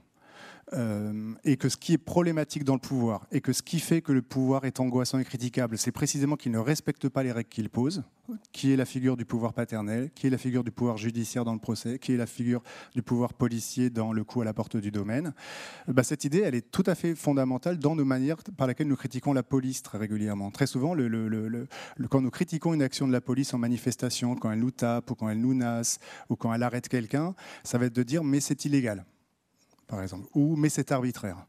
[0.73, 4.01] Euh, et que ce qui est problématique dans le pouvoir, et que ce qui fait
[4.01, 7.49] que le pouvoir est angoissant et critiquable, c'est précisément qu'il ne respecte pas les règles
[7.49, 8.03] qu'il pose,
[8.51, 11.53] qui est la figure du pouvoir paternel, qui est la figure du pouvoir judiciaire dans
[11.53, 12.61] le procès, qui est la figure
[12.93, 15.33] du pouvoir policier dans le coup à la porte du domaine.
[15.87, 18.95] Bah, cette idée, elle est tout à fait fondamentale dans nos manières par lesquelles nous
[18.95, 20.51] critiquons la police très régulièrement.
[20.51, 20.95] Très souvent,
[22.09, 25.15] quand nous critiquons une action de la police en manifestation, quand elle nous tape, ou
[25.15, 25.97] quand elle nous nasse,
[26.29, 29.03] ou quand elle arrête quelqu'un, ça va être de dire mais c'est illégal
[29.89, 31.45] par exemple, ou mais c'est arbitraire,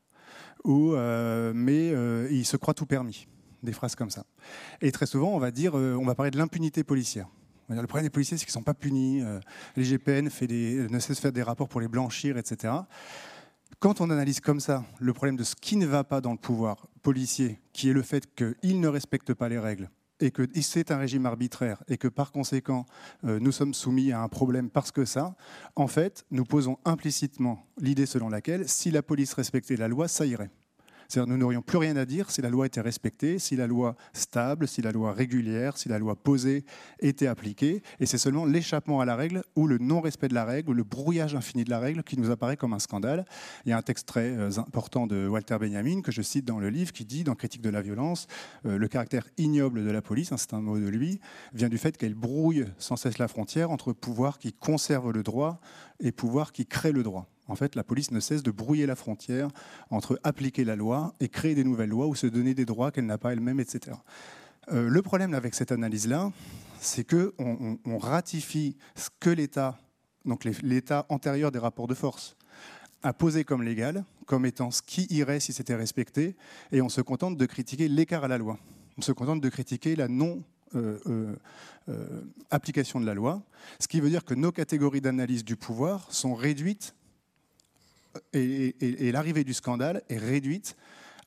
[0.65, 3.29] ou euh, mais euh, il se croit tout permis,
[3.63, 4.25] des phrases comme ça.
[4.81, 7.29] Et très souvent, on va dire, euh, on va parler de l'impunité policière.
[7.69, 9.23] Le problème des policiers, c'est qu'ils ne sont pas punis.
[9.77, 12.75] les GPN fait des, ne cesse de faire des rapports pour les blanchir, etc.
[13.79, 16.37] Quand on analyse comme ça le problème de ce qui ne va pas dans le
[16.37, 19.89] pouvoir policier, qui est le fait qu'il ne respecte pas les règles,
[20.21, 22.87] et que c'est un régime arbitraire et que par conséquent
[23.25, 25.35] euh, nous sommes soumis à un problème parce que ça,
[25.77, 30.27] en fait, nous posons implicitement l'idée selon laquelle si la police respectait la loi, ça
[30.27, 30.51] irait
[31.17, 34.69] nous n'aurions plus rien à dire si la loi était respectée, si la loi stable,
[34.69, 36.65] si la loi régulière, si la loi posée
[37.01, 37.83] était appliquée.
[37.99, 40.85] Et c'est seulement l'échappement à la règle ou le non-respect de la règle ou le
[40.85, 43.25] brouillage infini de la règle qui nous apparaît comme un scandale.
[43.65, 46.59] Il y a un texte très euh, important de Walter Benjamin que je cite dans
[46.59, 48.27] le livre qui dit, dans Critique de la violence,
[48.67, 51.21] euh, le caractère ignoble de la police, hein, c'est un mot de lui,
[51.53, 55.61] vient du fait qu'elle brouille sans cesse la frontière entre pouvoir qui conserve le droit
[56.01, 57.29] et pouvoir qui crée le droit.
[57.51, 59.49] En fait, la police ne cesse de brouiller la frontière
[59.91, 63.07] entre appliquer la loi et créer des nouvelles lois ou se donner des droits qu'elle
[63.07, 63.97] n'a pas elle-même, etc.
[64.71, 66.31] Euh, le problème avec cette analyse-là,
[66.79, 69.81] c'est qu'on on, ratifie ce que l'État,
[70.25, 72.37] donc l'État antérieur des rapports de force,
[73.03, 76.37] a posé comme légal, comme étant ce qui irait si c'était respecté,
[76.71, 78.61] et on se contente de critiquer l'écart à la loi.
[78.97, 80.45] On se contente de critiquer la non
[80.77, 81.35] euh, euh,
[81.89, 83.43] de la loi,
[83.81, 86.95] ce qui veut dire que nos catégories d'analyse du pouvoir sont réduites
[88.33, 90.77] et, l'arrivée du scandale est réduite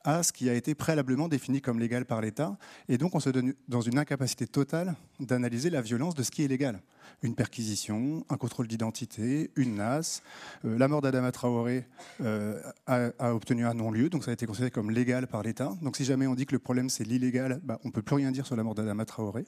[0.04, 2.58] à ce qui a été préalablement défini comme légal par l'État.
[2.88, 6.44] Et donc on se donne dans une incapacité totale d'analyser la violence de ce qui
[6.44, 6.80] est légal.
[7.22, 10.20] Une perquisition, un contrôle d'identité, une NAS.
[10.66, 11.86] Euh, la mort d'Adama Traoré
[12.20, 15.72] euh, a, obtenu un non-lieu, donc ça a été considéré comme légal par l'État.
[15.80, 18.16] Donc si jamais on dit que le problème c'est l'illégal, bah, on ne peut plus
[18.16, 19.46] rien dire sur la mort d'Adama Traoré.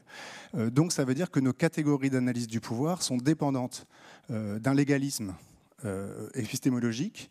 [0.54, 3.86] Euh, donc ça veut dire que nos catégories d'analyse du pouvoir sont dépendantes
[4.28, 5.34] d'un légalisme
[6.34, 7.30] épistémologique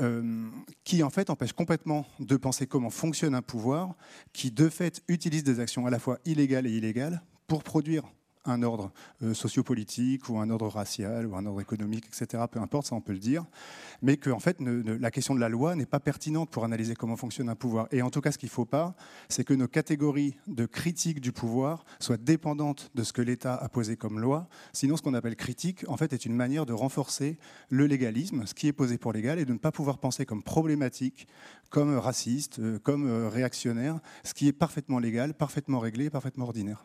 [0.00, 0.48] euh,
[0.84, 3.96] qui en fait empêche complètement de penser comment fonctionne un pouvoir
[4.32, 8.04] qui de fait utilise des actions à la fois illégales et illégales pour produire
[8.44, 12.44] un ordre euh, sociopolitique ou un ordre racial ou un ordre économique, etc.
[12.50, 13.44] Peu importe, ça on peut le dire.
[14.02, 17.48] Mais que fait, la question de la loi n'est pas pertinente pour analyser comment fonctionne
[17.48, 17.86] un pouvoir.
[17.92, 18.94] Et en tout cas, ce qu'il ne faut pas,
[19.28, 23.68] c'est que nos catégories de critique du pouvoir soient dépendantes de ce que l'État a
[23.68, 24.48] posé comme loi.
[24.72, 28.54] Sinon, ce qu'on appelle critique, en fait, est une manière de renforcer le légalisme, ce
[28.54, 31.28] qui est posé pour légal, et de ne pas pouvoir penser comme problématique,
[31.68, 36.84] comme raciste, euh, comme euh, réactionnaire, ce qui est parfaitement légal, parfaitement réglé, parfaitement ordinaire.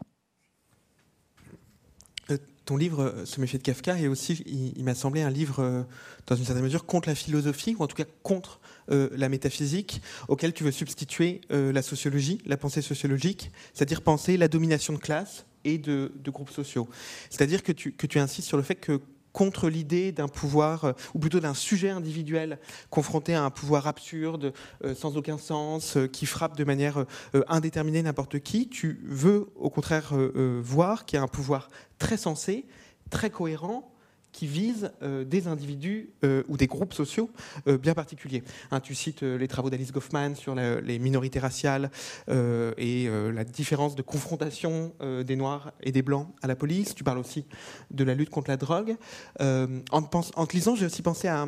[2.32, 5.60] Euh, ton livre, euh, Se méfier de Kafka, est aussi, il, m'a semblé, un livre,
[5.60, 5.84] euh,
[6.28, 10.54] dans une certaine mesure, contre la philosophie, ou en tout cas contre la métaphysique, auquel
[10.54, 15.80] tu veux substituer la sociologie, la pensée sociologique, c'est-à-dire penser la domination de classe et
[15.80, 16.88] de, de groupes sociaux.
[17.32, 19.02] C'est-à-dire que tu, que tu insistes sur le fait que
[19.36, 22.58] contre l'idée d'un pouvoir, euh, ou plutôt d'un sujet individuel
[22.90, 27.06] confronté à un pouvoir absurde, euh, sans aucun sens, euh, qui frappe de manière
[27.50, 28.70] indéterminée n'importe qui.
[28.70, 30.14] Tu veux au contraire
[30.62, 31.70] voir qu'il y a un pouvoir
[32.00, 32.66] très sensé,
[33.10, 33.92] très cohérent,
[34.36, 37.30] qui visent euh, des individus euh, ou des groupes sociaux
[37.68, 38.44] euh, bien particuliers.
[38.70, 41.90] Hein, tu cites les travaux d'Alice Goffman sur les minorités raciales
[42.28, 44.94] et la différence de confrontation
[45.26, 46.96] des Noirs et des Blancs à la police.
[46.96, 47.46] Tu parles aussi
[47.92, 48.96] de la lutte contre la drogue.
[49.40, 51.48] en, en te lisant, j'ai aussi pensé à,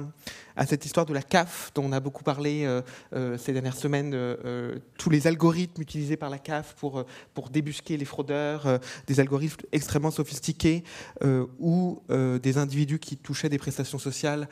[0.58, 2.82] à cette histoire de la CAF dont on a beaucoup parlé euh,
[3.14, 7.96] euh, ces dernières semaines, euh, tous les algorithmes utilisés par la CAF pour, pour débusquer
[7.96, 10.84] les fraudeurs, des algorithmes extrêmement sophistiqués
[11.60, 14.50] où des individus qui touchaient des prestations sociales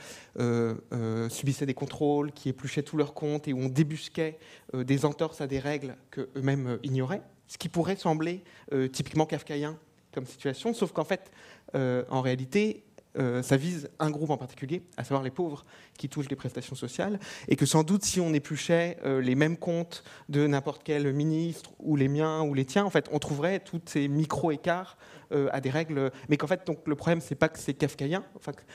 [1.29, 4.37] subissaient des contrôles, qui épluchaient tous leurs comptes et où on débusquait
[4.73, 8.43] des entorses à des règles qu'eux-mêmes ignoraient, ce qui pourrait sembler
[8.91, 9.77] typiquement kafkaïen
[10.13, 11.31] comme situation, sauf qu'en fait,
[11.73, 12.84] en réalité,
[13.17, 15.65] euh, ça vise un groupe en particulier, à savoir les pauvres
[15.97, 19.57] qui touchent des prestations sociales, et que sans doute si on épluchait euh, les mêmes
[19.57, 23.59] comptes de n'importe quel ministre, ou les miens, ou les tiens, en fait, on trouverait
[23.59, 24.97] tous ces micro-écarts
[25.31, 28.23] euh, à des règles, mais qu'en fait, donc, le problème, c'est pas que c'est kafkaïen,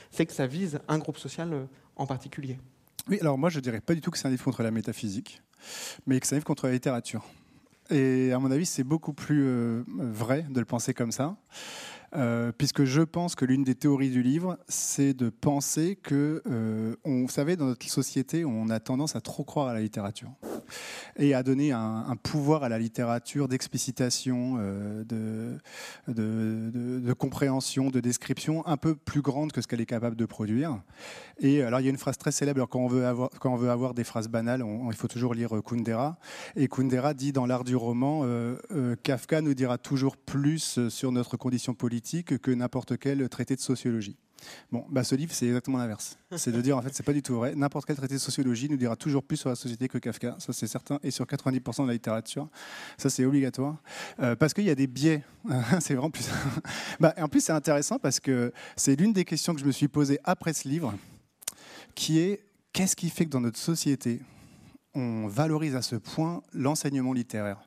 [0.09, 2.57] c'est que ça vise un groupe social en particulier.
[3.09, 5.41] Oui, alors moi, je dirais pas du tout que c'est un livre contre la métaphysique,
[6.05, 7.25] mais que c'est un livre contre la littérature.
[7.89, 11.35] Et à mon avis, c'est beaucoup plus vrai de le penser comme ça.
[12.13, 16.95] Euh, puisque je pense que l'une des théories du livre, c'est de penser que, euh,
[17.05, 20.31] on, vous savez, dans notre société, on a tendance à trop croire à la littérature
[21.17, 25.03] et à donner un, pouvoir à la littérature d'explicitation, euh,
[26.07, 30.81] de, compréhension, de description un peu plus grande que ce qu'elle est capable de produire.
[31.39, 34.27] Et alors, il y a une phrase très célèbre, quand on veut avoir des phrases
[34.27, 36.17] banales, il faut toujours lire Kundera.
[36.55, 38.25] Et Kundera dit dans l'art du roman,
[39.03, 44.17] Kafka nous dira toujours plus sur notre condition politique que n'importe quel traité de sociologie.
[44.71, 46.17] Bon, bah ce livre, c'est exactement l'inverse.
[46.35, 47.53] C'est de dire, en fait, c'est pas du tout vrai.
[47.55, 50.53] N'importe quel traité de sociologie nous dira toujours plus sur la société que Kafka, ça
[50.53, 52.49] c'est certain, et sur 90% de la littérature,
[52.97, 53.81] ça c'est obligatoire,
[54.19, 55.23] euh, parce qu'il y a des biais.
[55.79, 56.27] c'est vraiment plus.
[56.99, 59.87] bah, en plus, c'est intéressant parce que c'est l'une des questions que je me suis
[59.87, 60.93] posée après ce livre,
[61.95, 64.21] qui est qu'est-ce qui fait que dans notre société,
[64.93, 67.61] on valorise à ce point l'enseignement littéraire?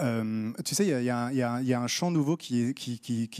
[0.00, 2.74] Euh, tu sais, il y, a un champ nouveau qui,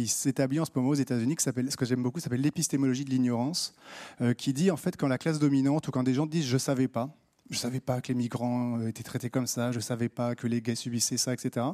[0.06, 3.74] s'établit en ce moment aux États-Unis, ce que j'aime beaucoup, s'appelle l'épistémologie de l'ignorance,
[4.20, 6.58] euh, qui dit en fait quand la classe dominante ou quand des gens disent je
[6.58, 7.14] savais pas,
[7.50, 10.34] je ne savais pas que les migrants étaient traités comme ça, je ne savais pas
[10.34, 11.66] que les gays subissaient ça, etc.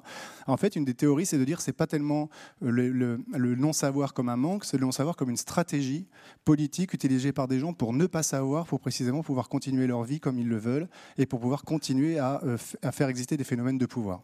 [0.47, 2.29] En fait, une des théories, c'est de dire que ce n'est pas tellement
[2.61, 6.07] le, le non-savoir comme un manque, c'est le non-savoir comme une stratégie
[6.45, 10.21] politique utilisée par des gens pour ne pas savoir, pour précisément pouvoir continuer leur vie
[10.21, 13.79] comme ils le veulent et pour pouvoir continuer à, euh, à faire exister des phénomènes
[13.79, 14.23] de pouvoir.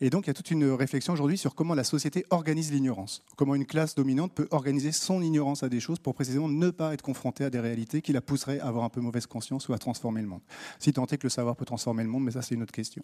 [0.00, 3.24] Et donc, il y a toute une réflexion aujourd'hui sur comment la société organise l'ignorance,
[3.36, 6.94] comment une classe dominante peut organiser son ignorance à des choses pour précisément ne pas
[6.94, 9.72] être confrontée à des réalités qui la pousseraient à avoir un peu mauvaise conscience ou
[9.72, 10.42] à transformer le monde
[10.92, 13.02] tenter que le savoir peut transformer le monde, mais ça c'est une autre question.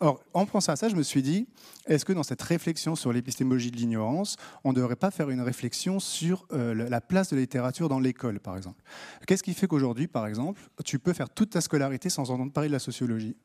[0.00, 1.46] Or, en pensant à ça, je me suis dit,
[1.86, 5.40] est-ce que dans cette réflexion sur l'épistémologie de l'ignorance, on ne devrait pas faire une
[5.40, 8.82] réflexion sur euh, la place de la littérature dans l'école, par exemple?
[9.26, 12.68] Qu'est-ce qui fait qu'aujourd'hui, par exemple, tu peux faire toute ta scolarité sans entendre parler
[12.68, 13.36] de la sociologie?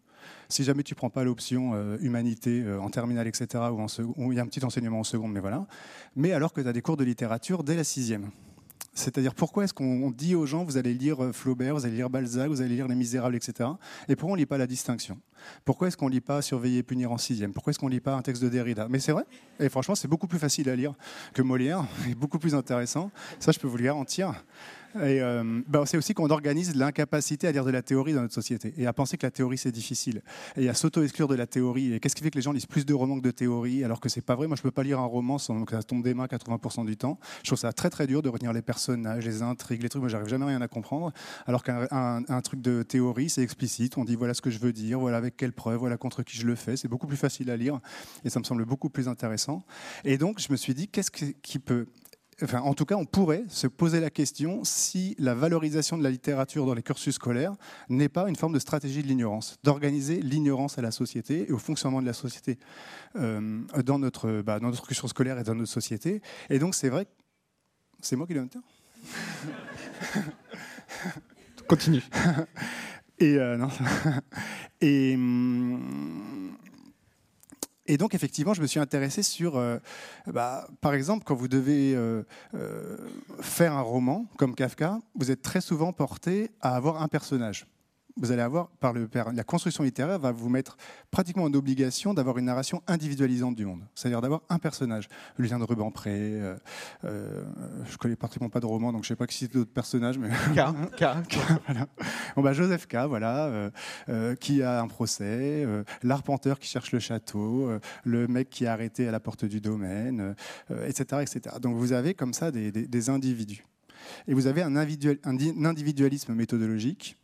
[0.49, 3.63] Si jamais tu prends pas l'option euh, humanité euh, en terminale, etc.,
[4.15, 5.65] ou il y a un petit enseignement en seconde, mais voilà.
[6.15, 8.29] Mais alors que tu as des cours de littérature dès la sixième.
[8.93, 12.09] C'est-à-dire pourquoi est-ce qu'on dit aux gens vous allez lire euh, Flaubert, vous allez lire
[12.09, 13.69] Balzac, vous allez lire Les Misérables, etc.
[14.09, 15.17] Et pourquoi on ne lit pas la distinction?
[15.63, 17.53] Pourquoi est-ce qu'on ne lit pas Surveiller et punir en sixième?
[17.53, 18.87] Pourquoi est-ce qu'on ne lit pas un texte de Derrida?
[18.89, 19.23] Mais c'est vrai.
[19.59, 20.93] Et franchement, c'est beaucoup plus facile à lire
[21.33, 23.11] que Molière, et beaucoup plus intéressant.
[23.39, 24.33] Ça, je peux vous le garantir.
[24.95, 28.33] Et euh, bah, c'est aussi qu'on organise l'incapacité à lire de la théorie dans notre
[28.33, 30.21] société et à penser que la théorie c'est difficile
[30.57, 31.93] et à s'auto-exclure de la théorie.
[31.93, 34.01] Et qu'est-ce qui fait que les gens lisent plus de romans que de théorie alors
[34.01, 34.47] que c'est pas vrai?
[34.47, 36.97] Moi je peux pas lire un roman sans que ça tombe des mains 80% du
[36.97, 37.19] temps.
[37.43, 40.01] Je trouve ça très très dur de retenir les personnages, les intrigues, les trucs.
[40.01, 41.13] Moi j'arrive jamais rien à comprendre.
[41.47, 43.97] Alors qu'un truc de théorie c'est explicite.
[43.97, 46.37] On dit voilà ce que je veux dire, voilà avec quelle preuve, voilà contre qui
[46.37, 46.75] je le fais.
[46.75, 47.79] C'est beaucoup plus facile à lire
[48.25, 49.63] et ça me semble beaucoup plus intéressant.
[50.03, 51.87] Et donc je me suis dit qu'est-ce qui peut
[52.53, 56.65] en tout cas, on pourrait se poser la question si la valorisation de la littérature
[56.65, 57.53] dans les cursus scolaires
[57.89, 61.57] n'est pas une forme de stratégie de l'ignorance, d'organiser l'ignorance à la société et au
[61.57, 62.57] fonctionnement de la société
[63.15, 66.21] euh, dans, notre, bah, dans notre cursus scolaire et dans notre société.
[66.49, 67.07] Et donc, c'est vrai.
[68.01, 68.61] C'est moi qui le dire
[71.67, 72.03] Continue.
[73.19, 73.69] et, euh, non.
[74.81, 76.50] et hum,
[77.91, 79.77] et donc, effectivement, je me suis intéressé sur, euh,
[80.25, 82.23] bah, par exemple, quand vous devez euh,
[82.53, 82.95] euh,
[83.41, 87.67] faire un roman comme Kafka, vous êtes très souvent porté à avoir un personnage
[88.17, 90.77] vous allez avoir, par, le, la construction littéraire, va vous mettre
[91.11, 93.81] pratiquement en obligation d'avoir une narration individualisante du monde.
[93.95, 95.07] C'est-à-dire d'avoir un personnage.
[95.37, 96.55] Lucien de Rubempré, euh,
[97.05, 97.43] euh,
[97.85, 99.71] je ne connais pratiquement pas de roman, donc je ne sais pas qui c'est d'autres
[99.71, 100.17] personnages.
[100.17, 100.29] Mais...
[100.29, 101.05] K, K,
[101.65, 101.87] voilà.
[102.35, 103.71] bon, bah, Joseph K, voilà,
[104.09, 105.65] euh, qui a un procès,
[106.03, 107.69] l'arpenteur qui cherche le château,
[108.03, 110.35] le mec qui est arrêté à la porte du domaine,
[110.85, 111.55] etc., etc.
[111.61, 113.63] Donc vous avez comme ça des, des, des individus.
[114.27, 117.17] Et vous avez un individualisme méthodologique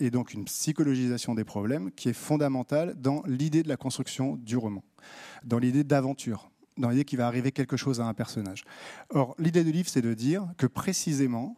[0.00, 4.56] et donc une psychologisation des problèmes qui est fondamentale dans l'idée de la construction du
[4.56, 4.82] roman,
[5.44, 8.64] dans l'idée d'aventure, dans l'idée qu'il va arriver quelque chose à un personnage.
[9.10, 11.56] Or, l'idée du livre, c'est de dire que précisément,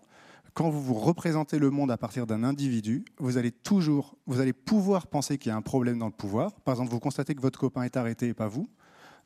[0.54, 4.52] quand vous vous représentez le monde à partir d'un individu, vous allez toujours, vous allez
[4.52, 6.52] pouvoir penser qu'il y a un problème dans le pouvoir.
[6.60, 8.68] Par exemple, vous constatez que votre copain est arrêté et pas vous.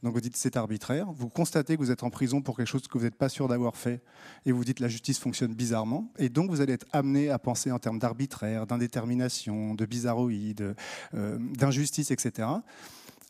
[0.02, 1.11] Donc vous dites c'est arbitraire.
[1.12, 3.48] Vous constatez que vous êtes en prison pour quelque chose que vous n'êtes pas sûr
[3.48, 4.02] d'avoir fait
[4.44, 6.12] et vous dites la justice fonctionne bizarrement.
[6.18, 10.74] Et donc vous allez être amené à penser en termes d'arbitraire, d'indétermination, de bizarroïde,
[11.14, 12.48] euh, d'injustice, etc.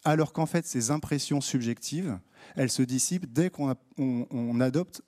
[0.05, 2.18] Alors qu'en fait ces impressions subjectives,
[2.57, 5.02] elles se dissipent dès qu'on on adopte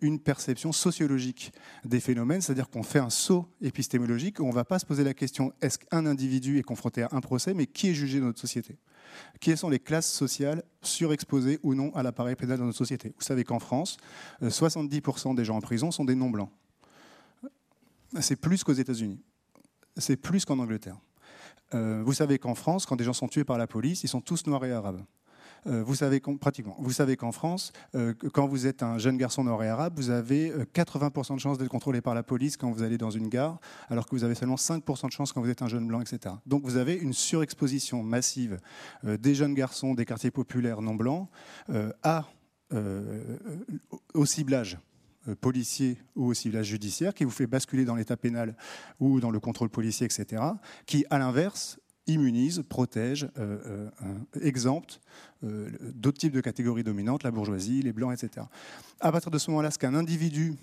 [0.00, 1.52] une perception sociologique
[1.84, 5.04] des phénomènes, c'est-à-dire qu'on fait un saut épistémologique, où on ne va pas se poser
[5.04, 8.26] la question est-ce qu'un individu est confronté à un procès, mais qui est jugé dans
[8.26, 8.76] notre société?
[9.40, 13.12] Quelles sont les classes sociales surexposées ou non à l'appareil pénal dans notre société?
[13.16, 13.96] Vous savez qu'en France,
[14.42, 16.50] 70% euh, des gens en prison sont des non-blancs.
[18.20, 19.20] C'est plus qu'aux États-Unis.
[19.96, 20.98] C'est plus qu'en Angleterre.
[21.74, 24.20] Euh, vous savez qu'en France, quand des gens sont tués par la police, ils sont
[24.20, 25.02] tous noirs et arabes.
[25.66, 29.44] Euh, vous savez pratiquement, vous savez qu'en France, euh, quand vous êtes un jeune garçon
[29.44, 32.82] nord et arabe, vous avez 80% de chances d'être contrôlé par la police quand vous
[32.82, 35.62] allez dans une gare, alors que vous avez seulement 5% de chances quand vous êtes
[35.62, 36.34] un jeune blanc, etc.
[36.46, 38.58] Donc vous avez une surexposition massive
[39.04, 41.28] des jeunes garçons des quartiers populaires non blancs
[44.14, 44.78] au ciblage
[45.40, 48.56] policier ou au ciblage judiciaire, qui vous fait basculer dans l'état pénal
[48.98, 50.42] ou dans le contrôle policier, etc.,
[50.86, 55.00] qui, à l'inverse, immunise, protège, euh, euh, exempte
[55.44, 58.46] euh, d'autres types de catégories dominantes, la bourgeoisie, les blancs, etc.
[59.00, 60.54] À partir de ce moment-là, ce qu'un individu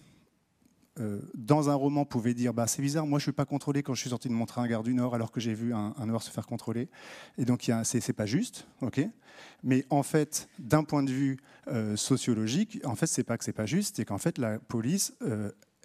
[1.34, 3.94] dans un roman pouvait dire bah, c'est bizarre, moi je ne suis pas contrôlé quand
[3.94, 5.94] je suis sorti de mon train à Gare du Nord alors que j'ai vu un,
[6.06, 6.90] noir se faire contrôler.
[7.38, 8.68] Et donc c'est pas juste,
[9.64, 11.38] Mais en fait, d'un point de vue
[11.96, 15.14] sociologique, en fait, c'est pas que c'est pas juste, c'est qu'en fait la police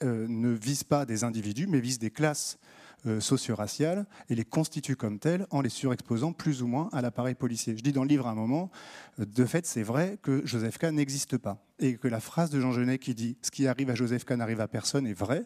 [0.03, 2.59] ne vise pas des individus, mais vise des classes
[3.07, 7.35] euh, socio-raciales et les constitue comme telles en les surexposant plus ou moins à l'appareil
[7.35, 7.77] policier.
[7.77, 8.71] Je dis dans le livre à un moment,
[9.21, 12.61] euh, de fait, c'est vrai que Joseph K n'existe pas et que la phrase de
[12.61, 15.45] Jean Genet qui dit ce qui arrive à Joseph K n'arrive à personne est vraie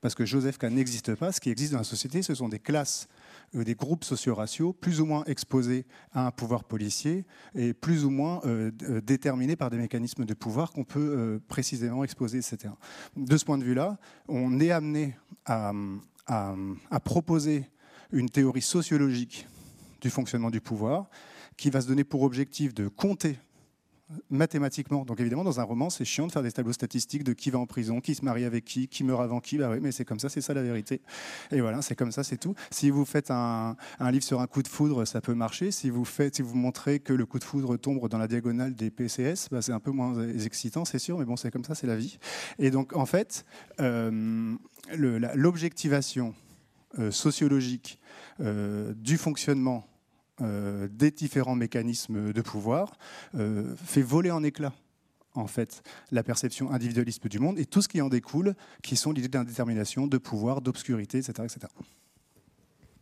[0.00, 1.32] parce que Joseph K n'existe pas.
[1.32, 3.08] Ce qui existe dans la société, ce sont des classes
[3.56, 7.24] euh, des groupes socio-raciaux plus ou moins exposés à un pouvoir policier
[7.56, 8.40] et plus ou moins
[9.02, 12.72] déterminés par des mécanismes de pouvoir qu'on peut précisément exposer, etc.
[13.16, 13.98] De ce point de vue-là,
[14.28, 15.72] on est amené à,
[16.30, 17.68] à, proposer
[18.12, 19.46] une théorie sociologique
[20.00, 21.08] du fonctionnement du pouvoir
[21.56, 23.38] qui va se donner pour objectif de compter
[24.30, 25.04] mathématiquement.
[25.04, 27.58] Donc évidemment, dans un roman, c'est chiant de faire des tableaux statistiques de qui va
[27.58, 29.58] en prison, qui se marie avec qui, qui meurt avant qui.
[29.58, 31.00] Bah oui, mais c'est comme ça, c'est ça la vérité.
[31.52, 32.54] Et voilà, c'est comme ça, c'est tout.
[32.70, 33.76] Si vous faites un,
[34.10, 35.70] livre sur un coup de foudre, ça peut marcher.
[35.70, 38.74] Si vous faites, si vous montrez que le coup de foudre tombe dans la diagonale
[38.74, 41.74] des PCS, bah, c'est un peu moins excitant, c'est sûr, mais bon, c'est comme ça,
[41.74, 42.18] c'est la vie.
[42.58, 43.44] Et donc en fait,
[43.80, 44.54] euh,
[44.96, 46.34] l'objectivation
[46.98, 48.00] euh, sociologique
[48.40, 49.86] euh, du fonctionnement
[50.40, 52.92] euh, des différents mécanismes de pouvoir
[53.84, 54.72] fait voler en éclats
[55.34, 59.12] en fait la perception individualiste du monde et tout ce qui en découle, qui sont
[59.12, 61.68] l'idée d'indétermination, de pouvoir, d'obscurité, etc.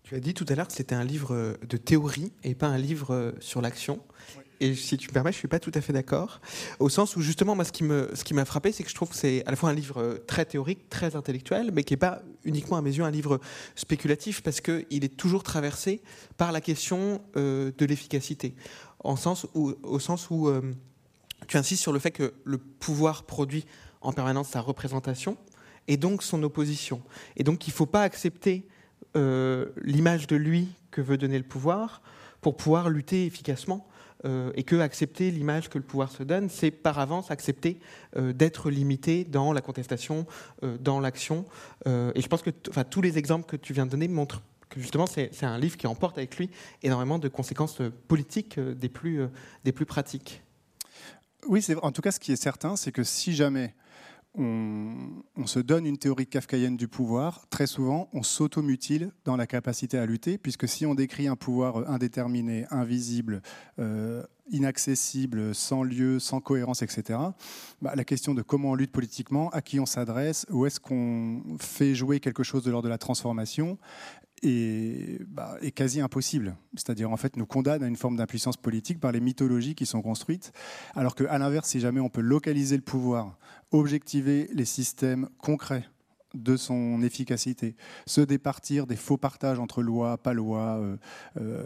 [0.09, 2.79] Tu as dit tout à l'heure que c'était un livre de théorie et pas un
[2.79, 4.01] livre sur l'action.
[4.59, 6.41] Et si tu me permets, je suis pas tout à fait d'accord,
[6.79, 8.95] au sens où justement, moi, ce qui me, ce qui m'a frappé, c'est que je
[8.95, 11.93] trouve que c'est à la fois un livre euh, très théorique, très intellectuel, mais qui
[11.93, 13.39] n'est pas uniquement à mes yeux un livre
[13.75, 16.01] spéculatif, parce qu'il est toujours traversé
[16.39, 18.55] par la question euh, de l'efficacité,
[19.05, 20.63] en sens où, au sens où euh,
[21.49, 23.67] tu insistes sur le fait que le pouvoir produit
[24.01, 25.37] en permanence sa représentation
[25.87, 27.03] et donc son opposition,
[27.37, 28.67] et donc il ne faut pas accepter
[29.15, 32.03] l'image de lui que veut donner le pouvoir
[32.41, 33.87] pour pouvoir lutter efficacement
[34.25, 37.79] euh, et que accepter l'image que le pouvoir se donne, c'est par avance accepter
[38.17, 40.27] euh, d'être limité dans la contestation,
[40.65, 41.45] euh, dans l'action.
[41.87, 45.07] et je pense que tous les exemples que tu viens de donner montrent que justement
[45.07, 46.51] c'est un livre qui emporte avec lui
[46.83, 49.23] énormément de conséquences politiques des plus,
[49.65, 50.43] des plus pratiques.
[51.47, 53.75] Oui, en tout cas, ce qui est certain, c'est que si jamais
[54.35, 59.99] on, se donne une théorie kafkaïenne du pouvoir, très souvent, on s'automutile dans la capacité
[59.99, 63.43] à lutter, puisque si on décrit un pouvoir indéterminé, invisible,
[63.79, 67.19] euh, inaccessible, sans lieu, sans cohérence, etc.,
[67.83, 71.43] bah, la question de comment on lutte politiquement, à qui on s'adresse, où est-ce qu'on
[71.59, 73.79] fait jouer quelque chose de l'ordre de la transformation,
[74.43, 76.57] est, bah, est, quasi impossible.
[76.75, 80.03] C'est-à-dire, en fait, nous condamne à une forme d'impuissance politique par les mythologies qui sont
[80.03, 80.53] construites,
[80.95, 83.39] alors qu'à l'inverse, si jamais on peut localiser le pouvoir,
[83.71, 85.85] objectiver les systèmes concrets
[86.35, 87.75] de son efficacité,
[88.07, 90.81] se départir des faux partages entre loi, pas loi,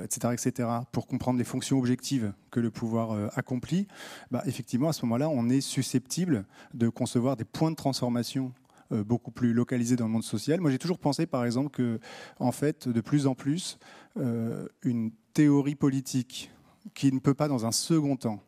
[0.04, 3.88] etc., etc., pour comprendre les fonctions objectives que le pouvoir euh, accomplit,
[4.30, 6.44] bah, effectivement, à ce moment-là, on est susceptible
[6.74, 8.52] de concevoir des points de transformation
[8.92, 10.60] beaucoup plus localisé dans le monde social.
[10.60, 11.98] Moi, j'ai toujours pensé, par exemple, que,
[12.38, 13.78] en fait, de plus en plus,
[14.18, 16.50] euh, une théorie politique
[16.94, 18.42] qui ne peut pas, dans un second temps,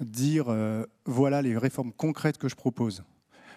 [0.00, 3.02] dire euh, voilà les réformes concrètes que je propose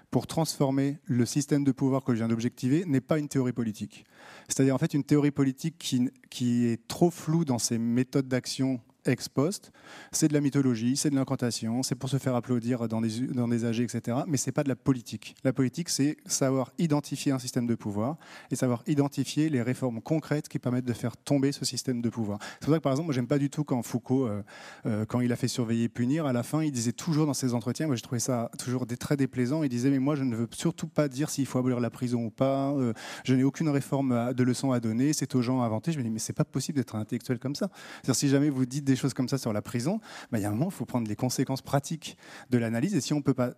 [0.09, 4.05] pour transformer le système de pouvoir que je viens d'objectiver n'est pas une théorie politique.
[4.47, 8.81] C'est-à-dire en fait une théorie politique qui, qui est trop floue dans ses méthodes d'action
[9.05, 9.71] ex post.
[10.11, 13.47] C'est de la mythologie, c'est de l'incantation, c'est pour se faire applaudir dans des, dans
[13.47, 14.19] des etc.
[14.27, 15.35] Mais c'est pas de la politique.
[15.43, 18.17] La politique, c'est savoir identifier un système de pouvoir
[18.49, 22.39] et savoir identifier les réformes concrètes qui permettent de faire tomber ce système de pouvoir.
[22.59, 24.43] C'est pour ça que, par exemple, moi, j'aime pas du tout quand Foucault, euh,
[24.85, 27.33] euh, quand il a fait surveiller et punir, à la fin, il disait toujours dans
[27.33, 30.35] ses entretiens, moi, j'ai trouvé ça toujours très déplaisant, il disait, mais moi, je ne
[30.35, 32.93] veux surtout pas dire s'il faut abolir la prison ou pas, euh,
[33.23, 35.91] je n'ai aucune réforme de leçon à donner, c'est aux gens à inventer.
[35.91, 37.69] Je me dis, mais c'est pas possible d'être un intellectuel comme ça.
[38.13, 39.99] si jamais vous dites des choses comme ça sur la prison,
[40.31, 42.17] bah, il y a un moment, il faut prendre les conséquences pratiques
[42.49, 42.95] de l'analyse.
[42.95, 43.51] Et si on peut pas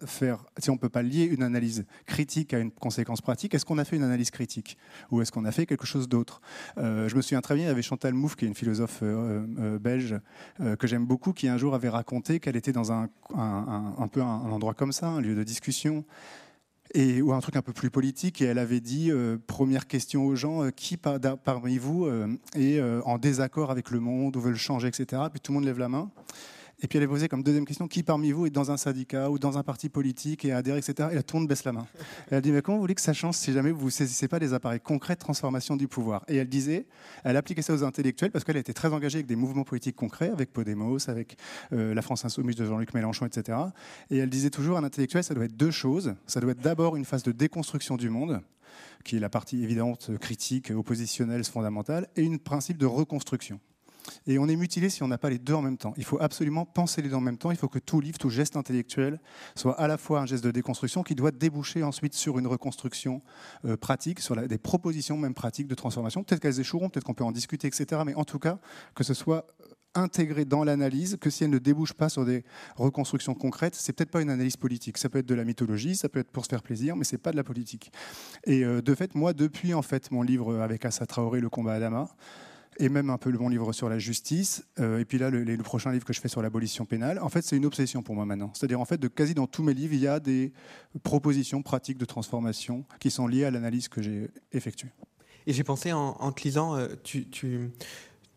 [0.58, 3.86] si on peut pas lier une analyse critique à une conséquence pratique, est-ce qu'on a
[3.86, 4.78] fait une analyse critique
[5.12, 6.42] ou est-ce qu'on a fait quelque chose d'autre?
[6.78, 9.00] Euh, Je me souviens très bien, il y avait Chantal Mouffe, qui est une philosophe
[9.02, 10.20] euh, euh, belge
[10.80, 14.52] que j'aime beaucoup, qui un jour avait raconté qu'elle était dans un, un, peu un
[14.52, 16.06] endroit comme ça, un lieu de discussion
[16.94, 18.42] et, ou un truc un peu plus politique.
[18.42, 22.82] Et elle avait dit, euh, première question aux gens, euh, qui parmi vous euh, est
[23.06, 25.24] en désaccord avec le monde ou veut le changer, etc.
[25.32, 26.10] Puis tout le monde lève la main.
[26.84, 29.32] Et puis elle est posée comme deuxième question qui parmi vous est dans un syndicat
[29.32, 31.10] ou dans un parti politique et adhère, etc.
[31.14, 31.88] Et là, tout le monde baisse la main.
[32.30, 34.54] elle dit Mais comment vous que ça change si jamais vous ne saisissez pas des
[34.54, 36.26] appareils concrets de transformation du pouvoir?
[36.28, 36.86] Et elle disait
[37.24, 40.30] Elle appliquait ça aux intellectuels parce qu'elle était très engagée avec des mouvements politiques concrets,
[40.30, 41.38] avec Podemos, avec
[41.72, 43.58] euh, la France Insoumise de Jean-Luc Mélenchon, etc.
[44.12, 46.16] Et elle disait toujours Un intellectuel, ça doit être deux choses.
[46.28, 48.42] Ça doit être d'abord une phase de déconstruction du monde
[49.06, 53.60] qui est la partie évidente, critique, oppositionnelle, fondamentale, et une principe de reconstruction.
[54.28, 55.94] Et on est mutilé si on n'a pas les deux en même temps.
[55.98, 57.52] Il faut absolument penser les deux en même temps.
[57.52, 59.20] Il faut que tout livre, tout geste intellectuel
[59.56, 63.22] soit à la fois un geste de déconstruction qui doit déboucher ensuite sur une reconstruction
[63.66, 66.24] euh, pratique, sur des propositions même pratiques de transformation.
[66.24, 68.02] Peut-être qu'elles échoueront, peut-être qu'on peut en discuter, etc.
[68.06, 68.60] Mais en tout cas,
[68.96, 69.46] que ce soit
[69.96, 72.44] intégré dans l'analyse, que si elle ne débouche pas sur des
[72.76, 74.98] reconstructions concrètes, c'est peut-être pas une analyse politique.
[74.98, 77.18] Ça peut être de la mythologie, ça peut être pour se faire plaisir, mais c'est
[77.18, 77.92] pas de la politique.
[78.46, 81.74] Et euh, de fait, moi, depuis en fait mon livre avec Assa Traoré, Le combat
[81.74, 82.10] à Dama,
[82.78, 84.66] et même un peu le bon livre sur la justice.
[84.80, 87.20] Euh, et puis là, le, prochain livre que je fais sur l'abolition pénale.
[87.20, 88.52] En fait, c'est une obsession pour moi maintenant.
[88.54, 90.52] C'est-à-dire, en fait, de quasi dans tous mes livres, il y a des
[91.04, 94.90] propositions pratiques de transformation qui sont liées à l'analyse que j'ai effectuée.
[95.46, 97.72] Et j'ai pensé en, te lisant, euh, tu, tu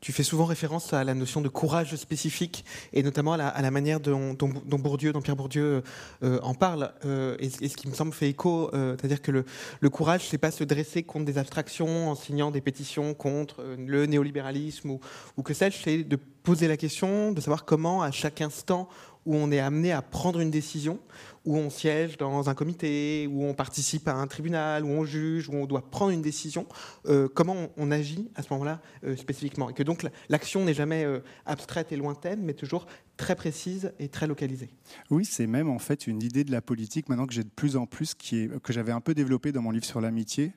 [0.01, 3.99] tu fais souvent référence à la notion de courage spécifique et notamment à la, manière
[4.01, 5.83] dont, Bourdieu, dont Pierre Bourdieu
[6.23, 6.93] euh, en parle.
[7.05, 9.45] Euh, et, ce qui me semble fait écho, euh, c'est-à-dire que le,
[9.81, 14.07] le courage, c'est pas se dresser contre des abstractions en signant des pétitions contre le
[14.07, 15.01] néolibéralisme ou,
[15.37, 18.89] ou que sais-je, c'est de poser la question, de savoir comment à chaque instant
[19.27, 20.99] où on est amené à prendre une décision,
[21.45, 25.49] où on siège dans un comité, où on participe à un tribunal, où on juge,
[25.49, 26.67] où on doit prendre une décision,
[27.07, 29.71] euh, comment on, agit à ce moment-là euh, spécifiquement.
[29.71, 34.09] Et que donc l'action n'est jamais euh, abstraite et lointaine, mais toujours très précise et
[34.09, 34.71] très localisée.
[35.11, 37.77] Oui, c'est même en fait une idée de la politique maintenant que j'ai de plus
[37.77, 40.53] en plus, que j'avais un peu développé dans mon livre sur l'amitié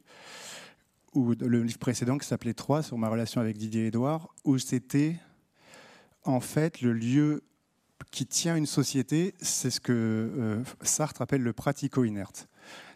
[1.13, 5.15] ou le livre précédent qui s'appelait 3 sur ma relation avec Didier Edouard, où c'était
[6.23, 7.43] en fait le lieu
[8.11, 12.47] qui tient une société, c'est ce que euh, Sartre appelle le pratico-inerte.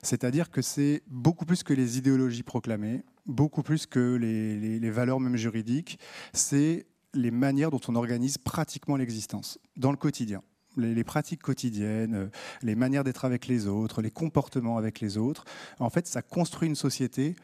[0.02, 5.38] C'est-à-dire que c'est beaucoup plus que les idéologies proclamées, beaucoup plus que les, valeurs même
[5.38, 6.00] juridiques,
[6.34, 10.42] c'est les manières dont on organise pratiquement l'existence, dans le quotidien.
[10.76, 12.28] Les, pratiques quotidiennes, euh,
[12.64, 15.46] les manières d'être avec les autres, les comportements avec les autres.
[15.78, 17.36] En fait, ça construit une société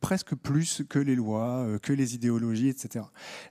[0.00, 3.04] presque plus que les lois, euh, que les idéologies, etc.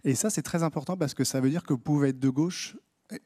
[0.03, 2.29] Et ça, c'est très important parce que ça veut dire que vous pouvez être de
[2.29, 2.75] gauche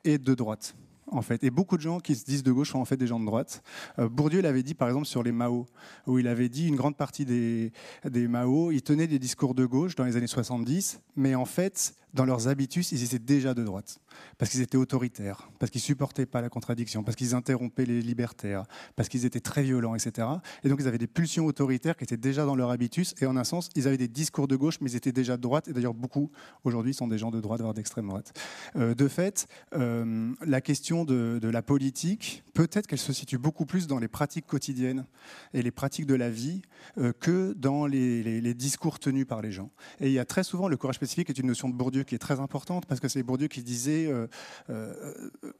[0.04, 0.76] et de droite.
[1.08, 1.44] En fait.
[1.44, 3.26] Et beaucoup de gens qui se disent de gauche sont en fait des gens de
[3.26, 3.62] droite.
[4.00, 5.68] Euh, Bourdieu l'avait dit par exemple sur les Mao,
[6.08, 7.72] où il avait dit une grande partie des,
[8.04, 11.94] des Mao, ils tenaient des discours de gauche dans les années 70, mais en fait,
[12.16, 14.00] dans leurs habitus, ils étaient déjà de droite.
[14.38, 18.64] Parce qu'ils étaient autoritaires, parce qu'ils supportaient pas la contradiction, parce qu'ils interrompaient les libertaires,
[18.96, 20.28] parce qu'ils étaient très violents, etc.
[20.64, 23.14] Et donc ils avaient des pulsions autoritaires qui étaient déjà dans leur habitus.
[23.20, 25.42] Et en un sens, ils avaient des discours de gauche, mais ils étaient déjà de
[25.42, 25.68] droite.
[25.68, 26.32] Et d'ailleurs, beaucoup
[26.64, 28.34] aujourd'hui sont des gens de droite, voire d'extrême droite.
[28.78, 33.88] Euh, de fait, euh, la question de, la politique, peut-être qu'elle se situe beaucoup plus
[33.88, 35.06] dans les pratiques quotidiennes
[35.54, 36.62] et les pratiques de la vie
[36.98, 39.70] euh, que dans les, les discours tenus par les gens.
[40.00, 42.16] Et il y a très souvent le courage spécifique est une notion de Bourdieu qui
[42.16, 44.28] est très importante parce que c'est Bourdieu qui disait euh,
[44.70, 44.94] euh,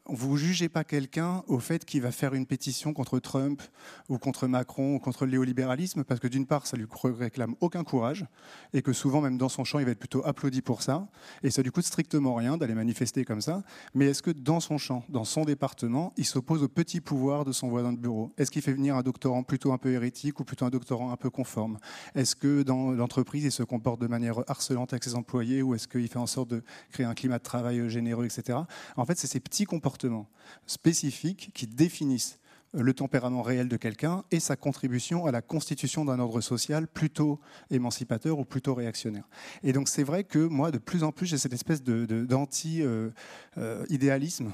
[0.06, 3.62] vous jugez pas quelqu'un au fait qu'il va faire une pétition contre Trump
[4.08, 6.86] ou contre Macron ou contre le néolibéralisme parce que d'une part ça lui
[7.18, 8.26] réclame aucun courage
[8.72, 11.08] et que souvent même dans son champ il va être plutôt applaudi pour ça.
[11.42, 13.62] Et ça lui coûte strictement rien d'aller manifester comme ça.
[13.94, 17.52] Mais est-ce que dans son champ dans son département il s'oppose au petit pouvoir de
[17.52, 18.32] son voisin de bureau?
[18.38, 21.16] Est-ce qu'il fait venir un doctorant plutôt un peu hérétique ou plutôt un doctorant un
[21.16, 21.78] peu conforme?
[22.14, 25.88] Est-ce que dans l'entreprise il se comporte de manière harcelante avec ses employés ou est-ce
[25.88, 28.58] qu'il fait en sorte de créer un climat de travail généreux, etc.
[28.96, 30.28] En fait, c'est ces petits comportements
[30.66, 32.38] spécifiques qui définissent
[32.74, 37.40] le tempérament réel de quelqu'un et sa contribution à la constitution d'un ordre social plutôt
[37.70, 39.28] émancipateur ou plutôt réactionnaire.
[39.62, 44.52] Et donc c'est vrai que moi, de plus en plus, j'ai cette espèce d'anti-idéalisme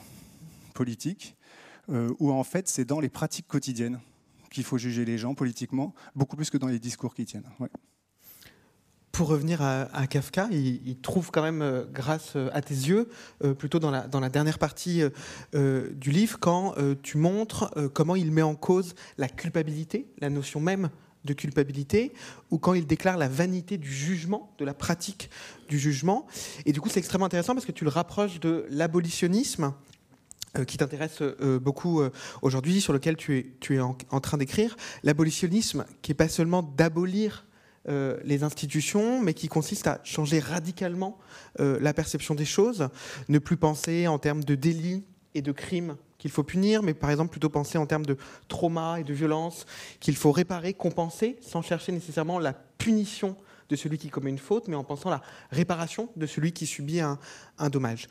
[0.75, 1.37] politique,
[1.91, 3.99] euh, où en fait c'est dans les pratiques quotidiennes
[4.51, 7.51] qu'il faut juger les gens politiquement, beaucoup plus que dans les discours qui tiennent
[9.13, 13.11] pour revenir à, Kafka, il, trouve quand même, euh, grâce euh, à tes yeux,
[13.45, 15.03] euh, plutôt dans la, dernière partie
[15.53, 20.89] du livre, quand tu montres comment il met en cause la culpabilité, la notion même
[21.25, 22.15] de culpabilité,
[22.51, 25.29] ou quand il déclare la vanité du jugement, de la pratique
[25.69, 26.27] du jugement.
[26.65, 29.75] Et du coup, c'est extrêmement intéressant parce que tu le rapproches de l'abolitionnisme,
[30.67, 31.23] qui t'intéresse
[31.61, 32.03] beaucoup
[32.41, 34.77] aujourd'hui, sur lequel tu es, tu es en, train d'écrire.
[35.03, 37.45] L'abolitionnisme, qui n'est pas seulement d'abolir
[37.87, 41.19] les institutions, mais qui consiste à changer radicalement
[41.59, 42.89] la perception des choses,
[43.29, 45.05] ne plus penser en termes de délits
[45.35, 48.17] et de crimes qu'il faut punir, mais par exemple plutôt penser en termes de
[48.47, 49.67] trauma et de violence
[49.99, 53.37] qu'il faut réparer, compenser, sans chercher nécessairement la punition
[53.69, 55.21] de celui qui commet une faute, mais en pensant la
[55.51, 57.19] réparation de celui qui subit un,
[57.71, 58.07] dommage.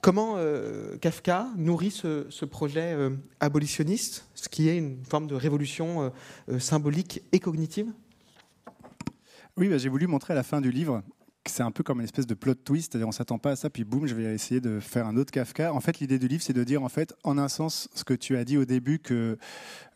[0.00, 6.12] Comment euh, Kafka nourrit ce, projet euh, abolitionniste, ce qui est une forme de révolution
[6.48, 7.92] euh, symbolique et cognitive?
[9.58, 11.02] Oui, bah, j'ai voulu montrer à la fin du livre
[11.44, 13.56] que c'est un peu comme une espèce de plot twist, c'est-à-dire on s'attend pas à
[13.56, 15.74] ça, puis boum, je vais essayer de faire un autre Kafka.
[15.74, 18.14] En fait, l'idée du livre, c'est de dire, en fait, en un sens, ce que
[18.14, 19.36] tu as dit au début, que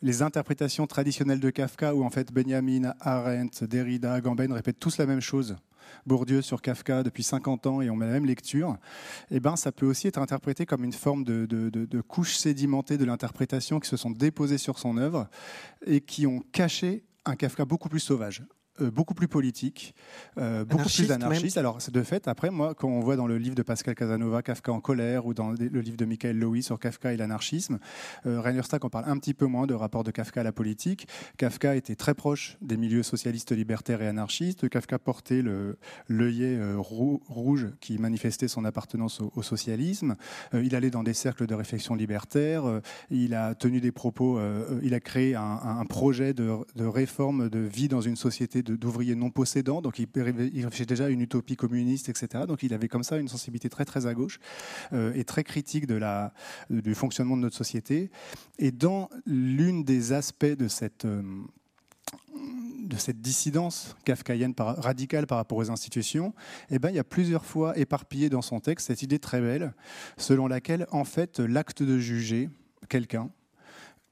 [0.02, 5.07] les interprétations traditionnelles de Kafka, où en fait Benjamin, Arendt, Derrida, Agamben répètent tous la
[5.07, 5.57] même chose,
[6.04, 8.76] Bourdieu sur Kafka depuis 50 ans et on met la même lecture,
[9.30, 13.04] eh ben, ça peut aussi être interprété comme une forme de, de couche sédimentée de
[13.04, 15.28] l'interprétation qui se sont déposées sur son œuvre
[15.86, 18.42] et qui ont caché un Kafka beaucoup plus sauvage.
[18.81, 19.95] Euh, beaucoup plus politique,
[20.39, 21.57] euh, beaucoup plus anarchiste.
[21.57, 24.43] Alors, c'est de fait, après, moi, quand on voit dans le livre de Pascal Casanova,
[24.43, 27.79] Kafka en colère, ou dans le livre de Michael Lowy sur Kafka et l'anarchisme,
[28.27, 30.53] euh, Rainer Stack en parle un petit peu moins de rapport de Kafka à la
[30.53, 31.09] politique.
[31.39, 34.68] Kafka était très proche des milieux socialistes, libertaires et anarchistes.
[34.68, 35.43] Kafka portait
[36.09, 40.16] l'œillet euh, rouge qui manifestait son appartenance au, socialisme.
[40.53, 42.64] il allait dans des cercles de réflexion libertaire.
[43.11, 44.41] il a tenu des propos,
[44.83, 49.14] il a créé un, un projet de, de réforme de vie dans une société d'ouvriers
[49.14, 52.45] non possédants, donc il, réfléchissait déjà à une utopie communiste, etc.
[52.47, 54.39] Donc il avait comme ça une sensibilité très très à gauche
[54.93, 56.33] euh, et très critique de la,
[56.71, 58.11] du fonctionnement de notre société.
[58.59, 61.23] Et dans l'une des aspects de cette euh,
[62.87, 66.35] de cette dissidence kafkaïenne radicale par rapport aux institutions,
[66.71, 69.75] eh ben, il y a plusieurs fois éparpillé dans son texte cette idée très belle,
[70.17, 72.49] selon laquelle, en fait, l'acte de juger
[72.89, 73.31] quelqu'un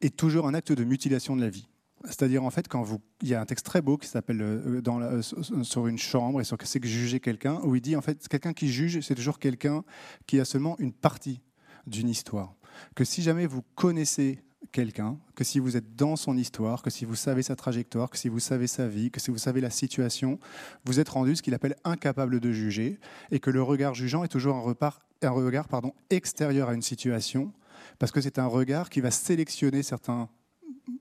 [0.01, 1.69] est toujours un acte de mutilation de la vie.
[2.05, 3.01] C'est-à-dire, en fait, quand vous.
[3.23, 5.23] Il y a un texte très beau qui s'appelle euh, euh,
[5.63, 8.27] Sur une chambre et sur ce c'est que juger quelqu'un, où il dit, en fait,
[8.29, 9.85] quelqu'un qui juge, c'est toujours quelqu'un
[10.27, 11.41] qui a seulement une partie
[11.87, 12.55] d'une histoire.
[12.95, 14.43] Que si jamais vous connaissez
[14.73, 18.19] quelqu'un, que si vous êtes dans son histoire, que si vous savez sa trajectoire, que
[18.19, 20.39] si vous savez sa vie, que si vous savez la situation,
[20.85, 22.99] vous êtes rendu ce qu'il appelle incapable de juger,
[23.31, 25.69] et que le regard jugeant est toujours un, regard
[26.11, 27.53] extérieur à une situation,
[27.99, 30.29] parce que c'est un regard qui va sélectionner certains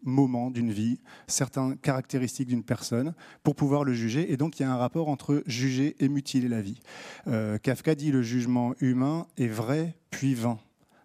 [0.04, 3.14] moment d'une vie, certaines caractéristiques d'une personne,
[3.44, 4.32] pour pouvoir le juger.
[4.32, 6.80] Et donc il y a un rapport entre juger et mutiler la vie.
[7.28, 10.60] Euh, Kafka dit le jugement humain est vrai puis vain.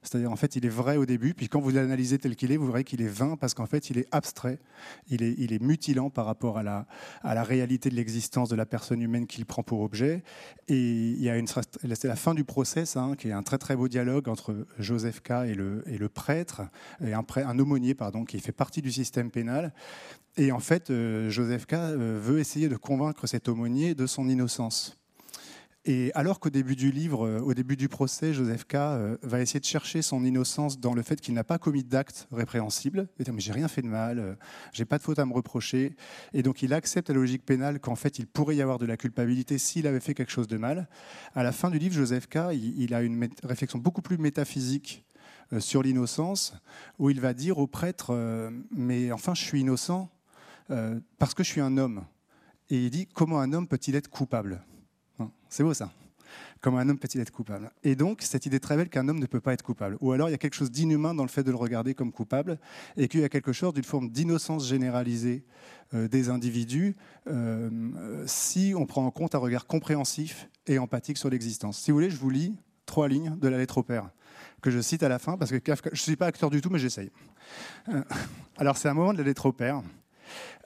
[0.09, 2.57] C'est-à-dire, en fait, il est vrai au début, puis quand vous l'analysez tel qu'il est,
[2.57, 4.59] vous verrez qu'il est vain parce qu'en fait, il est abstrait,
[5.09, 6.87] il est, il est mutilant par rapport à la,
[7.23, 10.23] à la réalité de l'existence de la personne humaine qu'il prend pour objet.
[10.67, 13.59] Et il y a une, c'est la fin du procès, hein, qui est un très
[13.59, 15.31] très beau dialogue entre Joseph K.
[15.47, 16.63] et le, et le prêtre,
[17.05, 19.75] et un, un aumônier, pardon, qui fait partie du système pénal.
[20.37, 21.75] Et en fait, euh, Joseph K.
[21.75, 24.98] Euh, veut essayer de convaincre cet aumônier de son innocence.
[25.91, 28.75] Et alors qu'au début du livre, euh, au début du procès, Joseph K.
[28.75, 32.29] Euh, va essayer de chercher son innocence dans le fait qu'il n'a pas commis d'acte
[32.31, 33.09] répréhensible.
[33.19, 34.35] Il dit, mais j'ai rien fait de mal, euh,
[34.75, 35.97] j'ai pas de faute à me reprocher.
[36.35, 38.99] Et donc il accepte la logique pénale qu'en fait il pourrait y avoir de la
[38.99, 40.89] culpabilité s'il avait fait quelque chose de mal.
[41.35, 42.53] À la fin du livre, Joseph K.
[42.53, 45.07] il a une réflexion beaucoup plus métaphysique
[45.59, 46.53] sur l'innocence,
[46.99, 50.11] où il va dire au prêtre, mais enfin je suis innocent
[51.19, 52.05] parce que je suis un homme.
[52.69, 54.63] Et il dit, comment un homme peut-il être coupable?
[55.49, 55.91] C'est beau ça.
[56.61, 57.71] Comme un homme peut-il être coupable.
[57.85, 59.97] Et donc, cette idée très belle qu'un homme ne peut pas être coupable.
[60.01, 62.13] Ou alors, il y a quelque chose d'inhumain dans le fait de le regarder comme
[62.13, 62.59] coupable,
[62.97, 65.45] et qu'il y a quelque chose d'une forme d'innocence généralisée
[65.95, 66.97] euh, des individus
[67.29, 67.71] euh,
[68.27, 71.79] si on prend en compte un regard compréhensif et empathique sur l'existence.
[71.79, 74.11] Si vous voulez, je vous lis trois lignes de la lettre au père
[74.61, 76.71] que je cite à la fin, parce que je ne suis pas acteur du tout,
[76.71, 77.11] mais j'essaye.
[77.89, 78.03] Euh,
[78.57, 79.83] alors, c'est un moment de la lettre au père.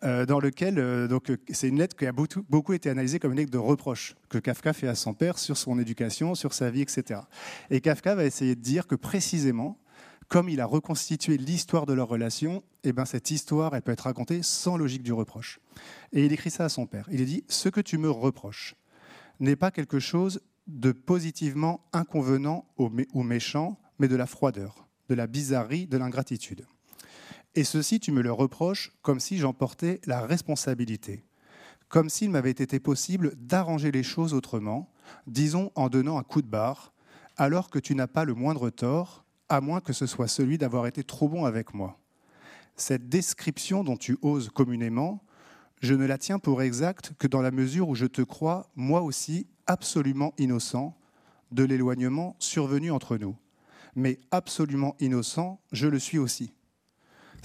[0.04, 3.32] Euh, dans lequel euh, donc euh, c'est une lettre qui a beaucoup, été analysée comme
[3.32, 6.70] une lettre de reproche que Kafka fait à son père sur son éducation, sur sa
[6.70, 7.20] vie, etc.
[7.70, 9.78] Et Kafka va essayer de dire que précisément,
[10.26, 14.00] comme il a reconstitué l'histoire de leur relation, eh ben cette histoire, elle peut être
[14.00, 15.60] racontée sans logique du reproche.
[16.12, 17.08] Et il écrit ça à son père.
[17.12, 18.74] Il dit Ce que tu me reproches
[19.38, 25.26] n'est pas quelque chose de positivement inconvenant ou méchant, mais de la froideur, de la
[25.26, 26.66] bizarrerie, de l'ingratitude.
[27.54, 31.24] Et ceci, tu me le reproches comme si j'en portais la responsabilité,
[31.88, 34.90] comme s'il m'avait été possible d'arranger les choses autrement,
[35.26, 36.94] disons en donnant un coup de barre,
[37.36, 40.86] alors que tu n'as pas le moindre tort, à moins que ce soit celui d'avoir
[40.86, 41.98] été trop bon avec moi.
[42.76, 45.22] Cette description dont tu oses communément,
[45.82, 49.02] je ne la tiens pour exacte que dans la mesure où je te crois, moi
[49.02, 50.96] aussi, absolument innocent
[51.50, 53.36] de l'éloignement survenu entre nous.
[53.94, 56.54] Mais absolument innocent, je le suis aussi.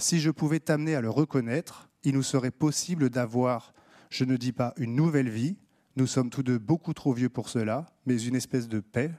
[0.00, 3.74] Si je pouvais t'amener à le reconnaître, il nous serait possible d'avoir,
[4.10, 5.56] je ne dis pas une nouvelle vie,
[5.96, 9.10] nous sommes tous deux beaucoup trop vieux pour cela, mais une espèce de paix,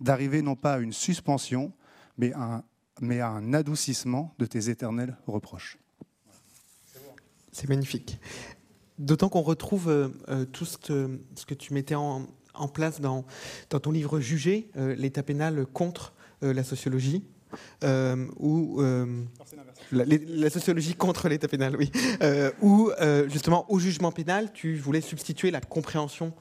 [0.00, 1.74] d'arriver non pas à une suspension,
[2.16, 2.64] mais à
[3.02, 5.76] un, adoucissement de tes éternels reproches.
[7.52, 8.18] C'est magnifique.
[8.98, 12.26] D'autant qu'on retrouve euh, euh, tout ce que, tu mettais en,
[12.72, 13.26] place dans,
[13.68, 17.24] dans, ton livre Jugé, euh, l'état pénal contre la sociologie,
[18.38, 18.80] ou
[19.92, 21.90] la, la, sociologie contre l'état pénal, oui,
[22.60, 22.90] où
[23.28, 26.32] justement au jugement pénal, tu voulais substituer la compréhension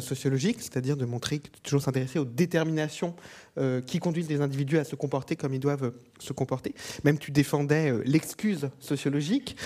[0.00, 3.14] sociologique, c'est-à-dire de montrer que tu toujours s'intéresser aux déterminations
[3.58, 6.74] euh, qui conduisent les individus à se comporter comme ils doivent euh, se comporter.
[7.04, 9.58] Même tu défendais euh, l'excuse sociologique,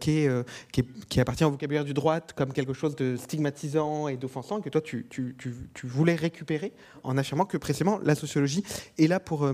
[0.00, 0.30] qui, est,
[0.72, 4.80] qui, appartient au vocabulaire du droit comme quelque chose de stigmatisant et d'offensant, que toi
[4.80, 5.06] tu,
[5.84, 6.72] voulais récupérer
[7.02, 8.64] en affirmant que précisément la sociologie
[8.96, 9.46] est là pour,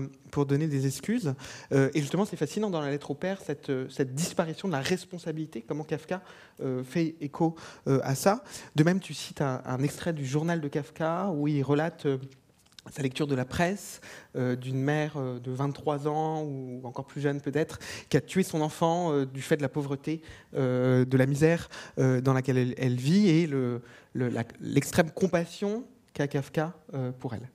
[0.45, 1.33] donner des excuses.
[1.71, 5.83] et justement, c'est fascinant dans la lettre au père, cette, disparition de la responsabilité, comment
[5.83, 6.21] Kafka
[6.83, 7.55] fait écho
[7.85, 8.43] à ça.
[8.75, 12.07] De même, tu cites un, extrait du journal de Kafka où il relate
[12.91, 14.01] sa lecture de la presse
[14.35, 17.79] euh, d'une mère euh, de 23 ans ou encore plus jeune peut-être
[18.09, 20.21] qui a tué son enfant euh, du fait de la pauvreté,
[20.53, 23.49] de la misère dans laquelle elle, vit et
[24.61, 26.73] l'extrême compassion qu'a Kafka
[27.19, 27.49] pour elle.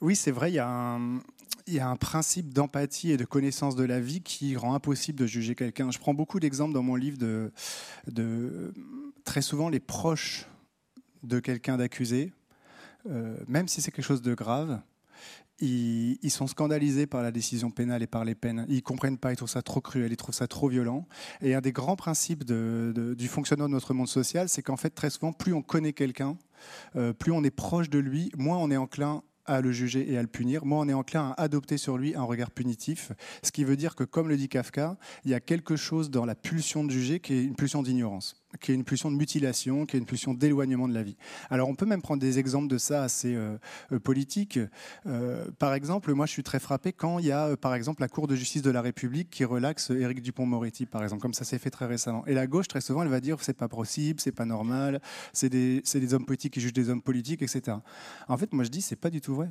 [0.00, 4.20] Oui, c'est vrai, il y, a un, principe d'empathie et de connaissance de la vie
[4.20, 5.90] qui rend impossible de juger quelqu'un.
[5.90, 8.72] Je prends beaucoup d'exemples dans mon livre de
[9.24, 10.46] très souvent les proches
[11.22, 12.32] de quelqu'un d'accusé
[13.08, 14.80] euh, même si c'est quelque chose de grave,
[15.60, 18.66] ils, sont scandalisés par la décision pénale et par les peines.
[18.68, 21.06] Ils comprennent pas, ils trouvent ça trop cruel, ils trouvent ça trop violent.
[21.40, 25.10] Et un des grands principes du fonctionnement de notre monde social, c'est qu'en fait, très
[25.10, 26.36] souvent, plus on connaît quelqu'un,
[26.96, 30.16] euh, plus on est proche de lui, moins on est enclin à le juger et
[30.16, 30.64] à le punir.
[30.64, 33.94] Moi, on est enclin à adopter sur lui un regard punitif, ce qui veut dire
[33.94, 37.20] que, comme le dit Kafka, il y a quelque chose dans la pulsion de juger
[37.20, 40.34] qui est une pulsion d'ignorance qui est une pulsion de mutilation, qui est une pulsion
[40.34, 41.16] d'éloignement de la vie.
[41.50, 43.56] Alors on peut même prendre des exemples de ça assez euh,
[43.92, 44.58] euh, politiques.
[45.06, 48.08] Euh, par exemple, moi je suis très frappé quand il y a par exemple la
[48.08, 51.58] Cour de justice de la République qui relaxe Éric Dupont-Moretti, par exemple, comme ça s'est
[51.58, 52.24] fait très récemment.
[52.26, 55.00] Et la gauche, très souvent, elle va dire c'est pas possible, c'est pas normal,
[55.32, 57.78] c'est des, des hommes politiques qui jugent des hommes politiques, etc.
[58.28, 59.50] En fait, moi je dis c'est pas du tout vrai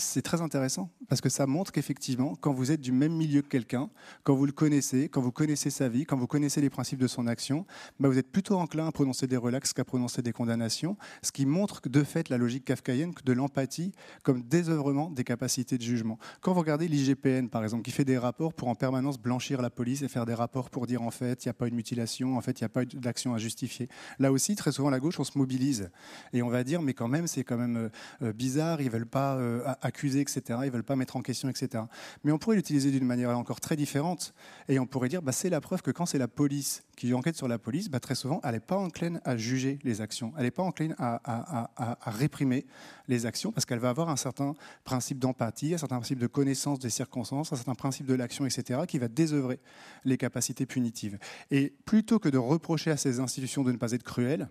[0.00, 3.48] c'est très intéressant parce que ça montre qu'effectivement, quand vous êtes du même milieu que
[3.48, 3.90] quelqu'un,
[4.24, 7.06] quand vous le connaissez, quand vous connaissez sa vie, quand vous connaissez les principes de
[7.06, 7.66] son action,
[7.98, 11.46] bah vous êtes plutôt enclin à prononcer des relax qu'à prononcer des condamnations, ce qui
[11.46, 13.92] montre de fait la logique kafkaïenne de l'empathie
[14.22, 16.18] comme désœuvrement des capacités de jugement.
[16.40, 19.70] Quand vous regardez l'IGPN, par exemple, qui fait des rapports pour en permanence blanchir la
[19.70, 22.36] police et faire des rapports pour dire en fait, il n'y a pas une mutilation,
[22.36, 23.88] en fait, il n'y a pas d'action à justifier.
[24.18, 25.90] Là aussi, très souvent, la gauche, on se mobilise
[26.32, 27.88] et on va dire, mais quand même, c'est quand même euh,
[28.22, 30.60] euh, bizarre, ils veulent pas euh, accuser, etc.
[30.64, 31.84] Ils veulent pas mettre en question, etc.
[32.24, 34.32] Mais on pourrait l'utiliser d'une manière encore très différente.
[34.68, 37.36] Et on pourrait dire, bah, c'est la preuve que quand c'est la police qui enquête
[37.36, 40.32] sur la police, bah, très souvent, elle n'est pas encline à juger les actions.
[40.36, 42.66] Elle n'est pas encline à, à, réprimer
[43.08, 46.78] les actions parce qu'elle va avoir un certain principe d'empathie, un certain principe de connaissance
[46.78, 49.60] des circonstances, un certain principe de l'action, etc., qui va désœuvrer
[50.04, 51.18] les capacités punitives.
[51.50, 54.48] Et plutôt que de reprocher à ces institutions de ne pas être cruelles,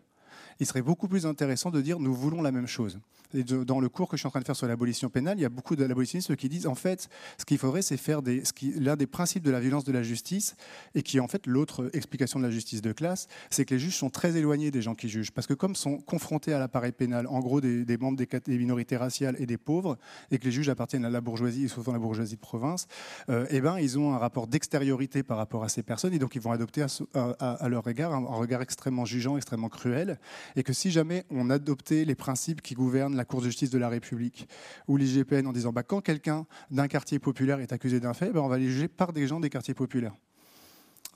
[0.60, 3.00] il serait beaucoup plus intéressant de dire nous voulons la même chose.
[3.46, 5.46] Dans le cours que je suis en train de faire sur l'abolition pénale, il y
[5.46, 8.42] a beaucoup d'abolitionnistes qui disent en fait, ce qu'il faudrait, c'est faire des,
[8.76, 10.56] l'un des principes de la violence de la justice,
[10.96, 13.80] et qui est en fait l'autre explication de la justice de classe, c'est que les
[13.80, 15.30] juges sont très éloignés des gens qui jugent.
[15.30, 19.36] Parce que comme sont confrontés à l'appareil pénal, en gros des, membres des, minorités raciales
[19.38, 20.00] et des pauvres,
[20.32, 22.88] et que les juges appartiennent à la bourgeoisie, souvent la bourgeoisie de province,
[23.30, 26.34] euh, eh ben, ils ont un rapport d'extériorité par rapport à ces personnes, et donc
[26.34, 26.84] ils vont adopter
[27.14, 30.18] à, leur égard un, un regard extrêmement jugeant, extrêmement cruel,
[30.56, 33.78] et que si jamais on adoptait les principes qui gouvernent la Cour de justice de
[33.78, 34.48] la République
[34.88, 38.42] ou l'IGPN en disant bah, quand quelqu'un d'un quartier populaire est accusé d'un fait, bah,
[38.42, 40.16] on va les juger par des gens des quartiers populaires.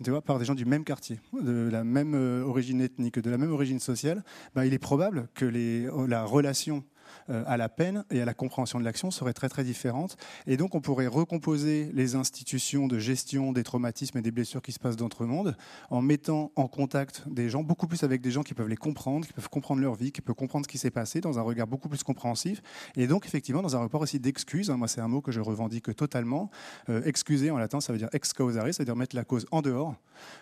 [0.03, 3.29] Tu vois, par des gens du même quartier, de la même euh, origine ethnique, de
[3.29, 4.23] la même origine sociale,
[4.55, 6.84] bah, il est probable que les, la relation
[7.30, 10.17] à la peine et à la compréhension de l'action serait très très différente.
[10.47, 14.71] Et donc on pourrait recomposer les institutions de gestion des traumatismes et des blessures qui
[14.71, 15.55] se passent dans notre monde
[15.89, 19.26] en mettant en contact des gens, beaucoup plus avec des gens qui peuvent les comprendre,
[19.26, 21.67] qui peuvent comprendre leur vie, qui peuvent comprendre ce qui s'est passé dans un regard
[21.67, 22.61] beaucoup plus compréhensif.
[22.95, 25.39] Et donc effectivement dans un rapport aussi d'excuse, hein, moi c'est un mot que je
[25.39, 26.49] revendique totalement.
[26.89, 29.95] Euh, excuser en latin ça veut dire ex causare, c'est-à-dire mettre la cause en dehors.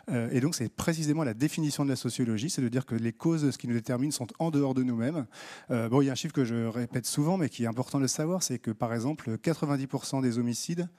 [0.09, 3.13] Euh, et donc c'est précisément la définition de la sociologie, c'est de dire que les
[3.13, 5.25] causes ce qui nous détermine sont en dehors de nous-mêmes.
[5.69, 8.07] bon, il y a un chiffre que je répète souvent, mais qui est important de
[8.07, 10.89] savoir, c'est que par exemple, 90% des homicides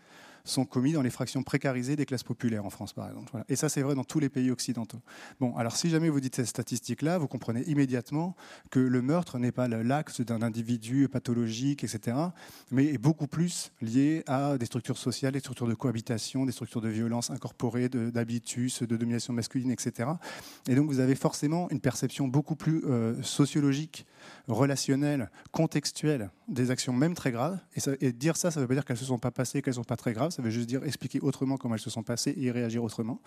[0.44, 3.32] sont commis dans les fractions précarisées des classes populaires en France, par exemple.
[3.48, 5.00] Et ça, c'est vrai dans tous les pays occidentaux.
[5.40, 8.36] Bon, alors si jamais vous dites cette statistique-là, vous comprenez immédiatement
[8.70, 12.16] que le meurtre n'est pas l'acte d'un individu pathologique, etc.,
[12.70, 16.80] mais est beaucoup plus lié à des structures sociales, des structures de cohabitation, des structures
[16.80, 20.10] de violence incorporées, d'habitus, de, domination masculine, etc.
[20.68, 24.06] Et donc vous avez forcément une perception beaucoup plus euh, sociologique,
[24.48, 27.58] relationnelle, contextuelle des actions même très graves.
[28.00, 29.72] Et, dire ça, ça ne veut pas dire qu'elles ne se sont pas passées, qu'elles
[29.72, 32.02] ne sont pas très graves, ça veut juste dire expliquer autrement comment elles se sont
[32.02, 33.20] passées et réagir autrement.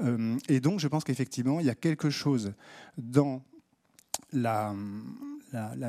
[0.00, 2.52] Euh, et donc je pense qu'effectivement, il y a quelque chose
[2.98, 3.42] dans
[4.32, 4.74] la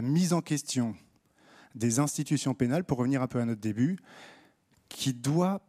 [0.02, 0.96] mise en question
[1.78, 3.98] des institutions pénales, pour revenir un peu à notre début,
[4.90, 5.62] qui doit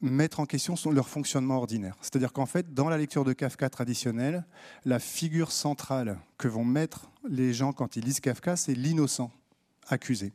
[0.00, 1.96] mettre en question leur fonctionnement ordinaire.
[2.00, 4.46] C'est-à-dire qu'en fait, dans la lecture de Kafka traditionnelle,
[4.84, 9.32] la figure centrale que vont mettre les gens quand ils lisent Kafka, c'est l'innocent
[9.88, 10.32] accusé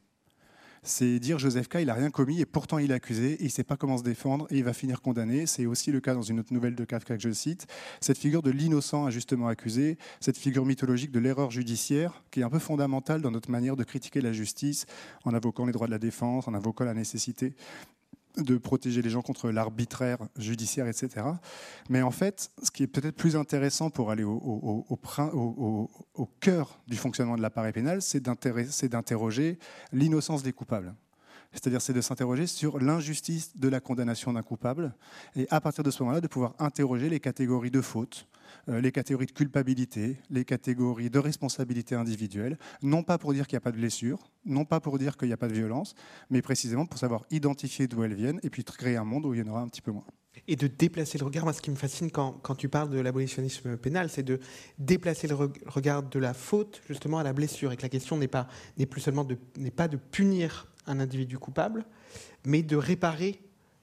[0.84, 3.49] c'est dire Joseph K, il n'a rien commis et pourtant il est accusé, il ne
[3.49, 5.45] sait pas comment se défendre et il va finir condamné.
[5.45, 7.67] C'est aussi le cas dans une autre nouvelle de Kafka que je cite,
[8.01, 12.49] cette figure de l'innocent injustement accusé, cette figure mythologique de l'erreur judiciaire qui est un
[12.49, 14.86] peu fondamentale dans notre manière de critiquer la justice
[15.23, 17.55] en invoquant les droits de la défense, en invoquant la nécessité
[18.38, 21.25] de protéger les gens contre l'arbitraire judiciaire, etc.
[21.89, 24.97] Mais en fait, ce qui est peut-être plus intéressant pour aller au,
[26.39, 29.59] cœur du fonctionnement de l'appareil pénal, c'est d'interroger
[29.91, 30.93] l'innocence des coupables.
[31.54, 34.93] C'est-à-dire, c'est de s'interroger sur l'injustice de la condamnation d'un coupable,
[35.36, 38.28] et à partir de ce moment-là, de pouvoir interroger les catégories de faute,
[38.70, 43.56] euh, les catégories de culpabilité, les catégories de responsabilité individuelle, non pas pour dire qu'il
[43.56, 45.95] n'y a pas de blessure, non pas pour dire qu'il n'y a pas de violence,
[46.30, 49.39] mais précisément pour savoir identifier d'où elles viennent et puis créer un monde où il
[49.39, 50.06] y en aura un petit peu moins.
[50.47, 53.78] Et de déplacer le regard, moi ce qui me fascine quand, tu parles de l'abolitionnisme
[53.78, 54.39] pénal, c'est de
[54.80, 58.28] déplacer le regard de la faute justement à la blessure, et que la question n'est
[58.28, 58.47] pas
[58.89, 61.86] plus seulement de n'est pas de punir un individu coupable,
[62.45, 63.41] mais de réparer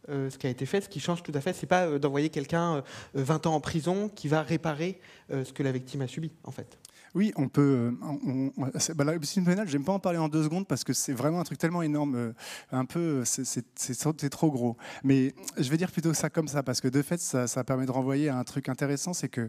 [0.09, 1.53] euh, ce qui a été fait, ce qui change tout à fait.
[1.53, 2.83] C'est pas euh, d'envoyer quelqu'un
[3.15, 4.99] 20 euh, ans en prison qui va réparer
[5.31, 6.79] ce que la victime a subi, en fait.
[7.15, 7.93] Oui, on peut.
[8.03, 8.51] On,
[8.97, 11.45] bah, la pénale, j'aime pas en parler en deux secondes parce que c'est vraiment un
[11.45, 12.35] truc tellement énorme,
[12.73, 14.77] un peu, c'est trop gros.
[15.05, 17.87] Mais je vais dire plutôt ça comme ça parce que de fait, ça, ça permet
[17.87, 19.49] de renvoyer à un truc intéressant, c'est que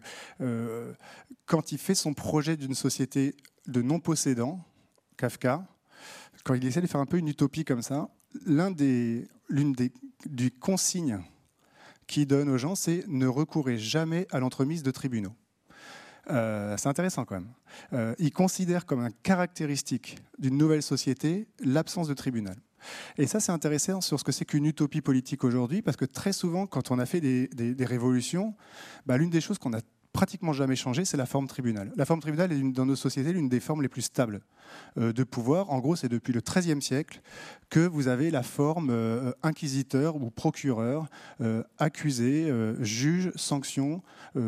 [1.46, 3.36] quand il fait son projet d'une société
[3.68, 4.60] de non-possédants,
[5.18, 5.64] Kafka,
[6.44, 8.10] quand il essaie de faire un peu une utopie comme ça,
[8.46, 9.28] l'une des,
[10.26, 11.20] des, consignes
[12.08, 15.34] qu'il donne aux gens, c'est ne recourez jamais à l'entremise de tribunaux.
[16.30, 17.52] Euh, c'est intéressant quand même.
[17.94, 22.56] Euh, il considère comme une caractéristique d'une nouvelle société l'absence de tribunal.
[23.18, 26.34] Et ça, c'est intéressant sur ce que c'est qu'une utopie politique aujourd'hui, parce que très
[26.34, 28.56] souvent, quand on a fait des, des révolutions,
[29.06, 29.82] bah, l'une des choses qu'on a
[30.14, 31.92] pratiquement jamais changé, c'est la forme tribunal.
[31.96, 34.42] La forme tribunal est dans nos sociétés l'une des formes les plus stables
[34.98, 35.70] euh, de pouvoir.
[35.70, 37.22] En gros, c'est depuis le XIIIe siècle
[37.70, 41.08] que vous avez la forme euh, inquisiteur ou procureur,
[41.40, 42.52] euh, accusé,
[42.82, 44.02] juge, sanction,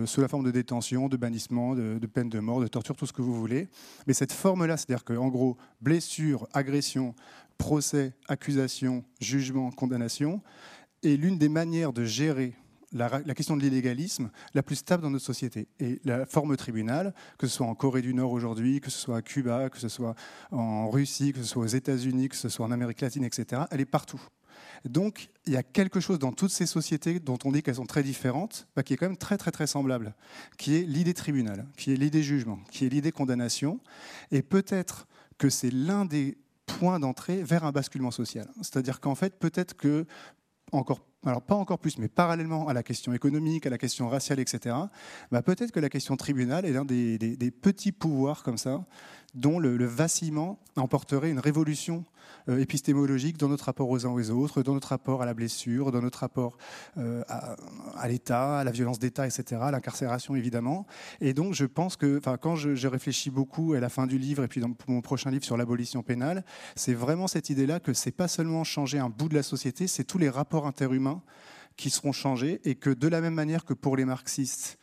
[0.05, 3.13] sous la forme de détention, de bannissement, de, peine de mort, de torture, tout ce
[3.13, 3.67] que vous voulez.
[4.07, 7.15] Mais cette forme-là, c'est-à-dire qu'en gros, blessure, agression,
[7.57, 10.41] procès, accusation, jugement, condamnation,
[11.03, 12.53] est l'une des manières de gérer
[12.93, 15.67] la, question de l'illégalisme la plus stable dans notre société.
[15.79, 19.17] Et la forme tribunal, que ce soit en Corée du Nord aujourd'hui, que ce soit
[19.17, 20.15] à Cuba, que ce soit
[20.51, 23.81] en Russie, que ce soit aux États-Unis, que ce soit en Amérique latine, etc., elle
[23.81, 24.21] est partout.
[24.85, 27.85] Donc, il y a quelque chose dans toutes ces sociétés dont on dit qu'elles sont
[27.85, 30.13] très différentes, bah, qui est quand même très, très, très semblable,
[30.57, 33.79] qui est l'idée tribunal, qui est l'idée jugement, qui est l'idée condamnation.
[34.31, 38.49] Et peut-être que c'est l'un des points d'entrée vers un basculement social.
[38.57, 40.05] C'est-à-dire qu'en fait, peut-être que
[40.71, 44.39] encore alors pas encore plus, mais parallèlement à la question économique, à la question raciale,
[44.39, 44.75] etc.,
[45.31, 48.83] bah peut-être que la question tribunal est l'un des, petits pouvoirs comme ça,
[49.33, 52.03] dont le, vacillement emporterait une révolution
[52.49, 55.91] euh, épistémologique dans notre rapport aux uns aux autres, dans notre rapport à la blessure,
[55.91, 56.57] dans notre rapport
[56.97, 60.85] euh, à, l'État, à la violence d'État, etc., à l'incarcération évidemment.
[61.21, 64.43] Et donc je pense que, quand je, je, réfléchis beaucoup à la fin du livre
[64.43, 66.43] et puis dans mon prochain livre sur l'abolition pénale,
[66.75, 70.03] c'est vraiment cette idée-là que c'est pas seulement changer un bout de la société, c'est
[70.03, 71.21] tous les rapports interhumains
[71.75, 74.77] qui seront changés et que de la même manière que pour les marxistes,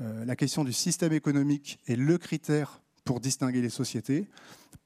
[0.00, 4.26] euh, la question du système économique est le critère pour distinguer les sociétés.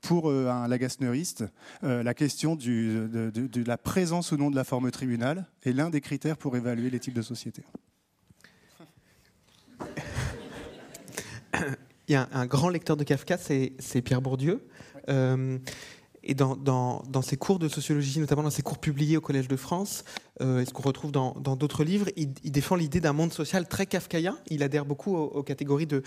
[0.00, 1.44] Pour euh, un lagasneriste,
[1.82, 6.00] euh, la question de, la présence ou non de la forme tribunal est l'un des
[6.00, 7.64] critères pour évaluer les types de sociétés.
[12.08, 14.66] Il y a un, grand lecteur de Kafka, c'est Pierre Bourdieu.
[16.24, 19.46] Et dans, dans, dans, ses cours de sociologie, notamment dans ses cours publiés au Collège
[19.46, 20.04] de France,
[20.40, 23.86] euh, et ce qu'on retrouve dans d'autres livres, il, défend l'idée d'un monde social très
[23.86, 24.36] kafkaïen.
[24.48, 26.02] Il adhère beaucoup aux, catégories de,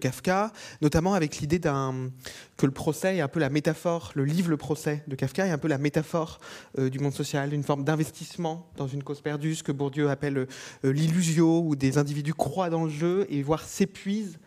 [0.00, 0.52] Kafka,
[0.82, 5.04] notamment avec l'idée que le procès est un peu la métaphore, le livre Le procès
[5.06, 6.40] de Kafka est un peu la métaphore
[6.78, 10.36] euh, du monde social, une forme d'investissement dans une cause perdue, ce que Bourdieu appelle
[10.36, 10.46] euh,
[10.92, 14.38] l'illusio, où des individus croient dans le jeu et voire s'épuisent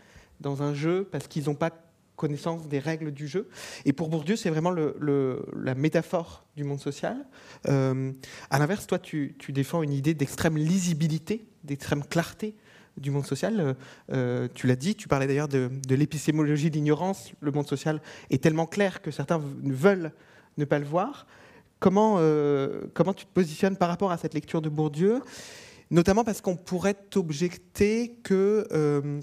[0.42, 1.72] dans un jeu parce qu'ils n'ont pas
[2.16, 3.50] connaissance des règles du jeu.
[3.86, 7.26] Et pour Bourdieu, c'est vraiment la métaphore du monde social.
[7.68, 8.12] Euh,
[8.50, 12.56] à l'inverse, toi, tu, défends une idée d'extrême lisibilité, d'extrême clarté
[12.98, 13.76] du monde social.
[14.12, 17.32] Euh, tu l'as dit, tu parlais d'ailleurs de, l'épistémologie de l'ignorance.
[17.42, 20.12] Le monde social est tellement clair que certains veulent
[20.58, 21.28] ne pas le voir.
[21.80, 25.22] Comment, euh, comment tu te positionnes par rapport à cette lecture de Bourdieu?
[25.92, 29.20] Notamment parce qu'on pourrait t'objecter que euh,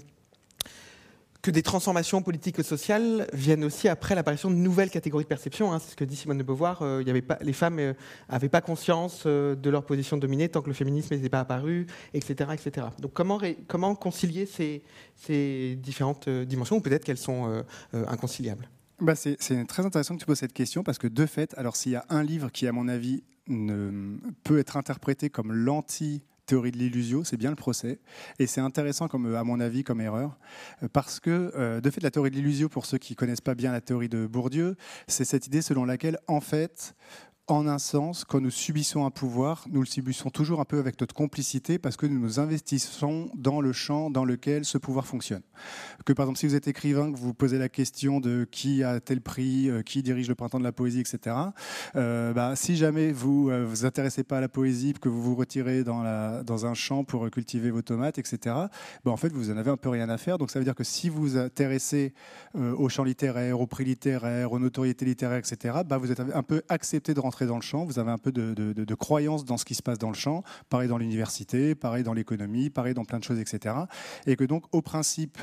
[1.43, 5.73] que des transformations politiques et sociales viennent aussi après l'apparition de nouvelles catégories de perception.
[5.73, 5.79] Hein.
[5.79, 6.81] C'est ce que dit Simone de Beauvoir.
[6.81, 7.03] Euh,
[7.41, 11.13] les femmes n'avaient euh, pas conscience euh, de leur position dominée tant que le féminisme
[11.13, 12.87] n'était pas apparu, etc., etc.
[12.99, 14.83] Donc comment, comment concilier ces,
[15.17, 17.63] ces différentes dimensions, ou peut-être qu'elles sont
[17.93, 18.69] inconciliables?
[19.01, 19.37] Bah c'est
[19.67, 22.05] très intéressant que tu poses cette question parce que de fait, alors s'il y a
[22.09, 26.23] un livre qui, à mon avis, ne, peut être interprété comme l'anti
[26.53, 27.97] théorie de l'illusion, c'est bien le procès.
[28.37, 30.37] Et c'est intéressant, comme, à mon avis, comme erreur,
[30.93, 33.71] parce que, euh, de fait, la théorie de l'illusion, pour ceux qui connaissent pas bien
[33.71, 34.75] la théorie de Bourdieu,
[35.07, 36.93] c'est cette idée selon laquelle, en fait,
[37.47, 40.99] en un sens, quand nous subissons un pouvoir, nous le subissons toujours un peu avec
[41.01, 45.41] notre complicité parce que nous nous investissons dans le champ dans lequel ce pouvoir fonctionne.
[46.05, 48.81] Que par exemple, si vous êtes écrivain, que vous vous posez la question de qui
[48.81, 51.35] a tel prix, euh, qui dirige le printemps de la poésie, etc.,
[51.97, 55.21] euh, bah, si jamais vous ne euh, vous intéressez pas à la poésie, que vous
[55.21, 58.55] vous retirez dans, un champ pour cultiver vos tomates, etc.,
[59.03, 60.37] bah, en fait, vous en avez un peu rien à faire.
[60.37, 62.13] Donc ça veut dire que si vous vous intéressez
[62.53, 66.61] au champ littéraire, au prix littéraire, aux notoriétés littéraires, etc., bah, vous êtes un peu
[66.69, 69.65] accepté de rentrer dans le champ, vous avez un peu de, de, croyance dans ce
[69.65, 73.19] qui se passe dans le champ, pareil dans l'université, pareil dans l'économie, pareil dans plein
[73.19, 73.75] de choses, etc.
[74.27, 75.37] Et que donc, au principe,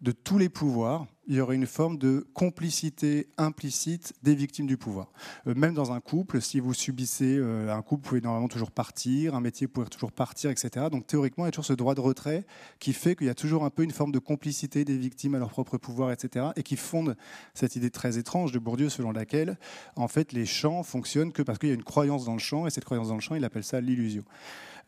[0.00, 4.76] de tous les pouvoirs, il y aurait une forme de complicité implicite des victimes du
[4.76, 5.10] pouvoir.
[5.46, 8.70] Euh, même dans un couple, si vous subissez euh, un couple, vous pouvez normalement toujours
[8.70, 10.86] partir, un métier, vous pouvez toujours partir, etc.
[10.90, 12.46] Donc théoriquement, il y a toujours ce droit de retrait
[12.78, 15.38] qui fait qu'il y a toujours un peu une forme de complicité des victimes à
[15.38, 16.46] leur propre pouvoir, etc.
[16.56, 17.16] Et qui fonde
[17.54, 19.58] cette idée très étrange de Bourdieu selon laquelle,
[19.96, 22.66] en fait, les champs fonctionnent que parce qu'il y a une croyance dans le champ,
[22.66, 24.24] et cette croyance dans le champ, il appelle ça l'illusion.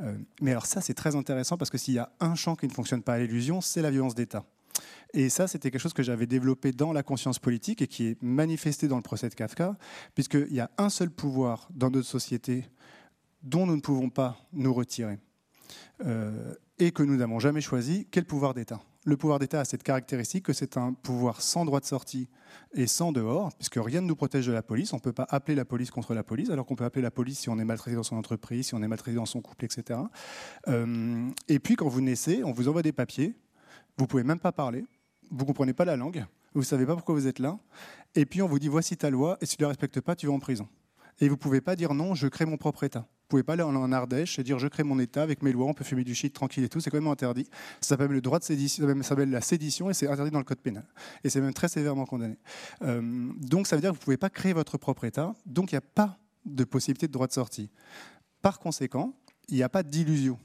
[0.00, 2.68] Euh, mais alors ça, c'est très intéressant parce que s'il y a un champ qui
[2.68, 4.44] ne fonctionne pas à l'illusion, c'est la violence d'État.
[5.14, 8.22] Et ça, c'était quelque chose que j'avais développé dans la conscience politique et qui est
[8.22, 9.76] manifesté dans le procès de Kafka,
[10.14, 12.64] puisqu'il y a un seul pouvoir dans notre société
[13.42, 15.18] dont nous ne pouvons pas nous retirer
[16.04, 18.80] euh, et que nous n'avons jamais choisi, quel pouvoir d'État?
[19.04, 22.28] Le pouvoir d'État a cette caractéristique que c'est un pouvoir sans droit de sortie
[22.74, 24.92] et sans dehors, puisque rien ne nous protège de la police.
[24.92, 27.10] On ne peut pas appeler la police contre la police, alors qu'on peut appeler la
[27.10, 29.64] police si on est maltraité dans son entreprise, si on est maltraité dans son couple,
[29.64, 30.00] etc.
[30.68, 33.34] Euh, et puis, quand vous naissez, on vous envoie des papiers,
[33.96, 34.84] vous pouvez même pas parler,
[35.30, 36.24] vous comprenez pas la langue,
[36.54, 37.58] vous savez pas pourquoi vous êtes là,
[38.14, 40.16] et puis on vous dit voici ta loi, et si tu ne la respectes pas,
[40.16, 40.68] tu vas en prison.
[41.20, 43.00] Et vous pouvez pas dire non, je crée mon propre État.
[43.00, 45.66] Vous pouvez pas aller en Ardèche et dire je crée mon État avec mes lois,
[45.66, 47.46] on peut fumer du shit tranquille et tout, c'est quand même interdit.
[47.80, 50.44] Ça s'appelle le droit de sédition, ça s'appelle la sédition et c'est interdit dans le
[50.44, 50.86] code pénal.
[51.24, 52.38] Et c'est même très sévèrement condamné.
[52.82, 55.74] Euh, donc ça veut dire que vous pouvez pas créer votre propre État, donc il
[55.74, 57.68] n'y a pas de possibilité de droit de sortie.
[58.40, 59.14] Par conséquent,
[59.48, 60.38] il n'y a pas d'illusion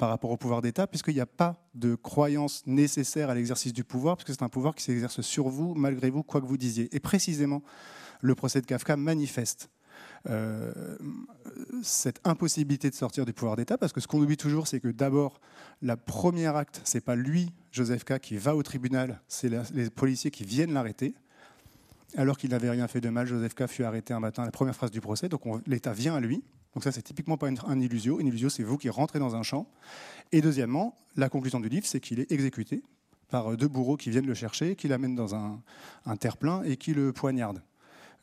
[0.00, 3.84] par rapport au pouvoir d'État, puisqu'il n'y a pas de croyance nécessaire à l'exercice du
[3.84, 6.88] pouvoir, puisque c'est un pouvoir qui s'exerce sur vous, malgré vous, quoi que vous disiez.
[6.96, 7.62] Et précisément,
[8.22, 9.68] le procès de Kafka manifeste
[10.30, 10.72] euh,
[11.82, 14.88] cette impossibilité de sortir du pouvoir d'État, parce que ce qu'on oublie toujours, c'est que
[14.88, 15.38] d'abord,
[15.82, 20.30] la première acte, c'est pas lui, Joseph K, qui va au tribunal, c'est les policiers
[20.30, 21.14] qui viennent l'arrêter.
[22.16, 24.74] Alors qu'il n'avait rien fait de mal, Joseph K fut arrêté un matin la première
[24.74, 26.42] phrase du procès, donc l'État vient à lui.
[26.74, 28.20] Donc ça, c'est typiquement pas un illusio.
[28.20, 29.66] Une illusio, c'est vous qui rentrez dans un champ.
[30.32, 32.82] Et deuxièmement, la conclusion du livre, c'est qu'il est exécuté
[33.28, 35.60] par deux bourreaux qui viennent le chercher, qui l'amènent dans un,
[36.06, 37.62] un terre-plein et qui le poignardent.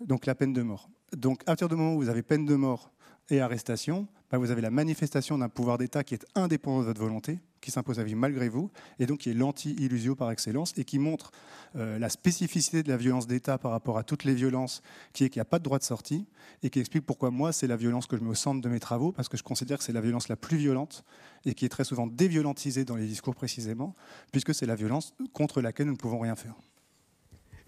[0.06, 0.90] Donc la peine de mort.
[1.16, 2.92] Donc à partir du moment où vous avez peine de mort
[3.30, 7.00] et arrestation, bah, vous avez la manifestation d'un pouvoir d'État qui est indépendant de votre
[7.00, 8.70] volonté, qui s'impose à vous malgré vous,
[9.00, 11.32] et donc qui est l'anti-illusio par excellence, et qui montre
[11.76, 14.82] euh, la spécificité de la violence d'État par rapport à toutes les violences,
[15.14, 16.26] qui est qu'il n'y a pas de droit de sortie,
[16.62, 18.80] et qui explique pourquoi moi, c'est la violence que je mets au centre de mes
[18.80, 21.06] travaux, parce que je considère que c'est la violence la plus violente,
[21.46, 23.96] et qui est très souvent déviolentisée dans les discours précisément,
[24.32, 26.56] puisque c'est la violence contre laquelle nous ne pouvons rien faire.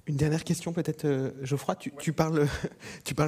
[0.07, 1.76] Une dernière question peut-être, euh, Geoffroy.
[1.76, 2.47] Tu, parles,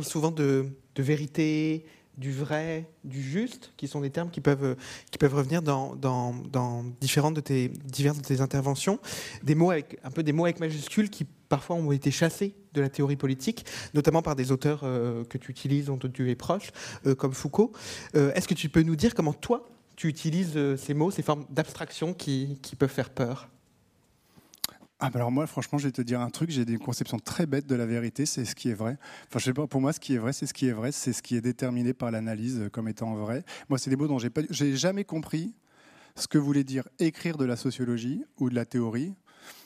[0.04, 1.86] souvent de vérité,
[2.18, 4.76] du vrai, du juste, qui sont des termes qui peuvent,
[5.12, 9.00] qui peuvent revenir dans, dans, dans différentes de tes, diverses de tes interventions.
[9.44, 12.82] Des mots avec, un peu des mots avec majuscules qui parfois ont été chassés de
[12.82, 16.72] la théorie politique, notamment par des auteurs que tu utilises, dont tu es proche,
[17.18, 17.74] comme Foucault.
[18.14, 22.14] Est-ce que tu peux nous dire comment toi, tu utilises ces mots, ces formes d'abstraction
[22.14, 23.50] qui, qui peuvent faire peur?
[25.04, 26.52] Ah bah alors moi, franchement, je vais te dire un truc.
[26.52, 28.28] J'ai des conceptions très bêtes de la vérité.
[28.28, 28.98] C'est ce qui est vrai.
[29.28, 29.66] Enfin, je sais pas.
[29.66, 30.92] Pour moi, ce qui est vrai, c'est ce qui est vrai.
[30.92, 33.44] C'est ce qui est déterminé par l'analyse comme étant vrai.
[33.68, 35.56] Moi, c'est des mots dont j'ai pas, j'ai jamais compris
[36.16, 39.16] ce que voulait dire écrire de la sociologie ou de la théorie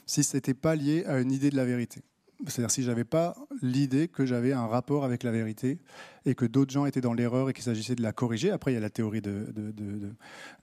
[0.05, 2.01] si c'était pas lié à une idée de la vérité.
[2.47, 5.79] C'est-à-dire si j'avais pas l'idée que j'avais un rapport avec la vérité
[6.25, 8.51] et que d'autres gens étaient dans l'erreur et qu'il s'agissait de la corriger.
[8.51, 10.13] Après, il y a la théorie de, de, de,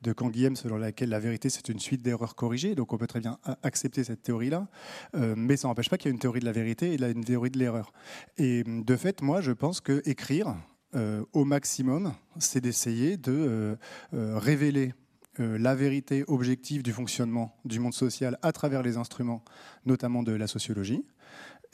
[0.02, 2.74] de Canguilhem selon laquelle la vérité c'est une suite d'erreurs corrigées.
[2.74, 4.68] Donc on peut très bien accepter cette théorie-là,
[5.14, 7.24] euh, mais ça n'empêche pas qu'il y a une théorie de la vérité et une
[7.24, 7.92] théorie de l'erreur.
[8.38, 10.54] Et de fait, moi, je pense que écrire
[10.94, 13.78] euh, au maximum, c'est d'essayer de
[14.12, 14.94] euh, révéler
[15.38, 19.42] la vérité objective du fonctionnement du monde social à travers les instruments,
[19.86, 21.06] notamment de la sociologie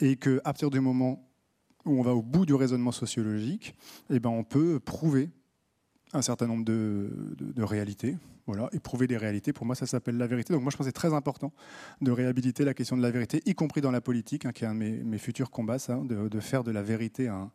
[0.00, 1.28] et qu'à partir du moment
[1.84, 3.74] où on va au bout du raisonnement sociologique,
[4.10, 5.30] eh ben on peut prouver
[6.12, 7.10] un certain nombre de,
[7.58, 8.16] réalités.
[8.46, 10.54] Voilà, et prouver des réalités, pour moi, ça s'appelle la vérité.
[10.54, 11.52] Donc moi, je pense que c'est très important
[12.00, 14.66] de réhabiliter la question de la vérité, y compris dans la politique, hein, qui est
[14.66, 17.50] un de mes, futurs combats, ça, de, faire de la vérité un,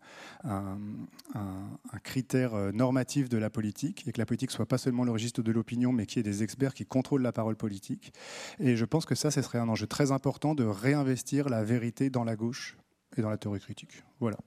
[2.04, 5.42] critère euh, normatif de la politique, et que la politique soit pas seulement le registre
[5.42, 8.14] de l'opinion, mais qu'il y ait des experts qui contrôlent la parole politique.
[8.60, 12.12] Et je pense que ça, ce serait un enjeu très important de réinvestir la vérité
[12.12, 12.78] dans la gauche
[13.18, 14.04] et dans la théorie critique.
[14.20, 14.38] Voilà.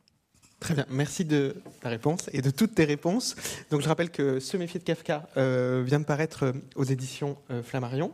[0.60, 3.36] Très bien, merci de ta réponse et de toutes tes réponses.
[3.70, 7.36] Donc je rappelle que Ce méfier de Kafka euh, vient de paraître euh, aux éditions
[7.50, 8.12] euh, Flammarion.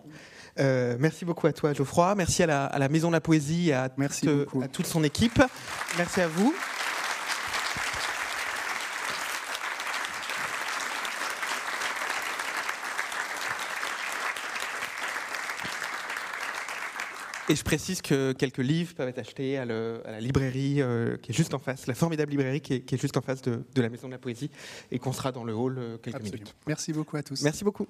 [0.59, 2.47] merci beaucoup à toi Geoffroy, merci à
[2.78, 5.40] la, Maison de la Poésie et à, à toute son équipe.
[5.97, 6.53] Merci à vous.
[17.49, 21.34] Et je précise que quelques livres peuvent être achetés à, la librairie euh, qui est
[21.34, 24.12] juste en face, la formidable librairie qui est, juste en face de, la Maison de
[24.12, 24.51] la Poésie,
[24.90, 26.55] et qu'on sera dans le hall euh, quelques minutes.
[26.66, 27.43] Merci beaucoup à tous.
[27.43, 27.88] Merci beaucoup.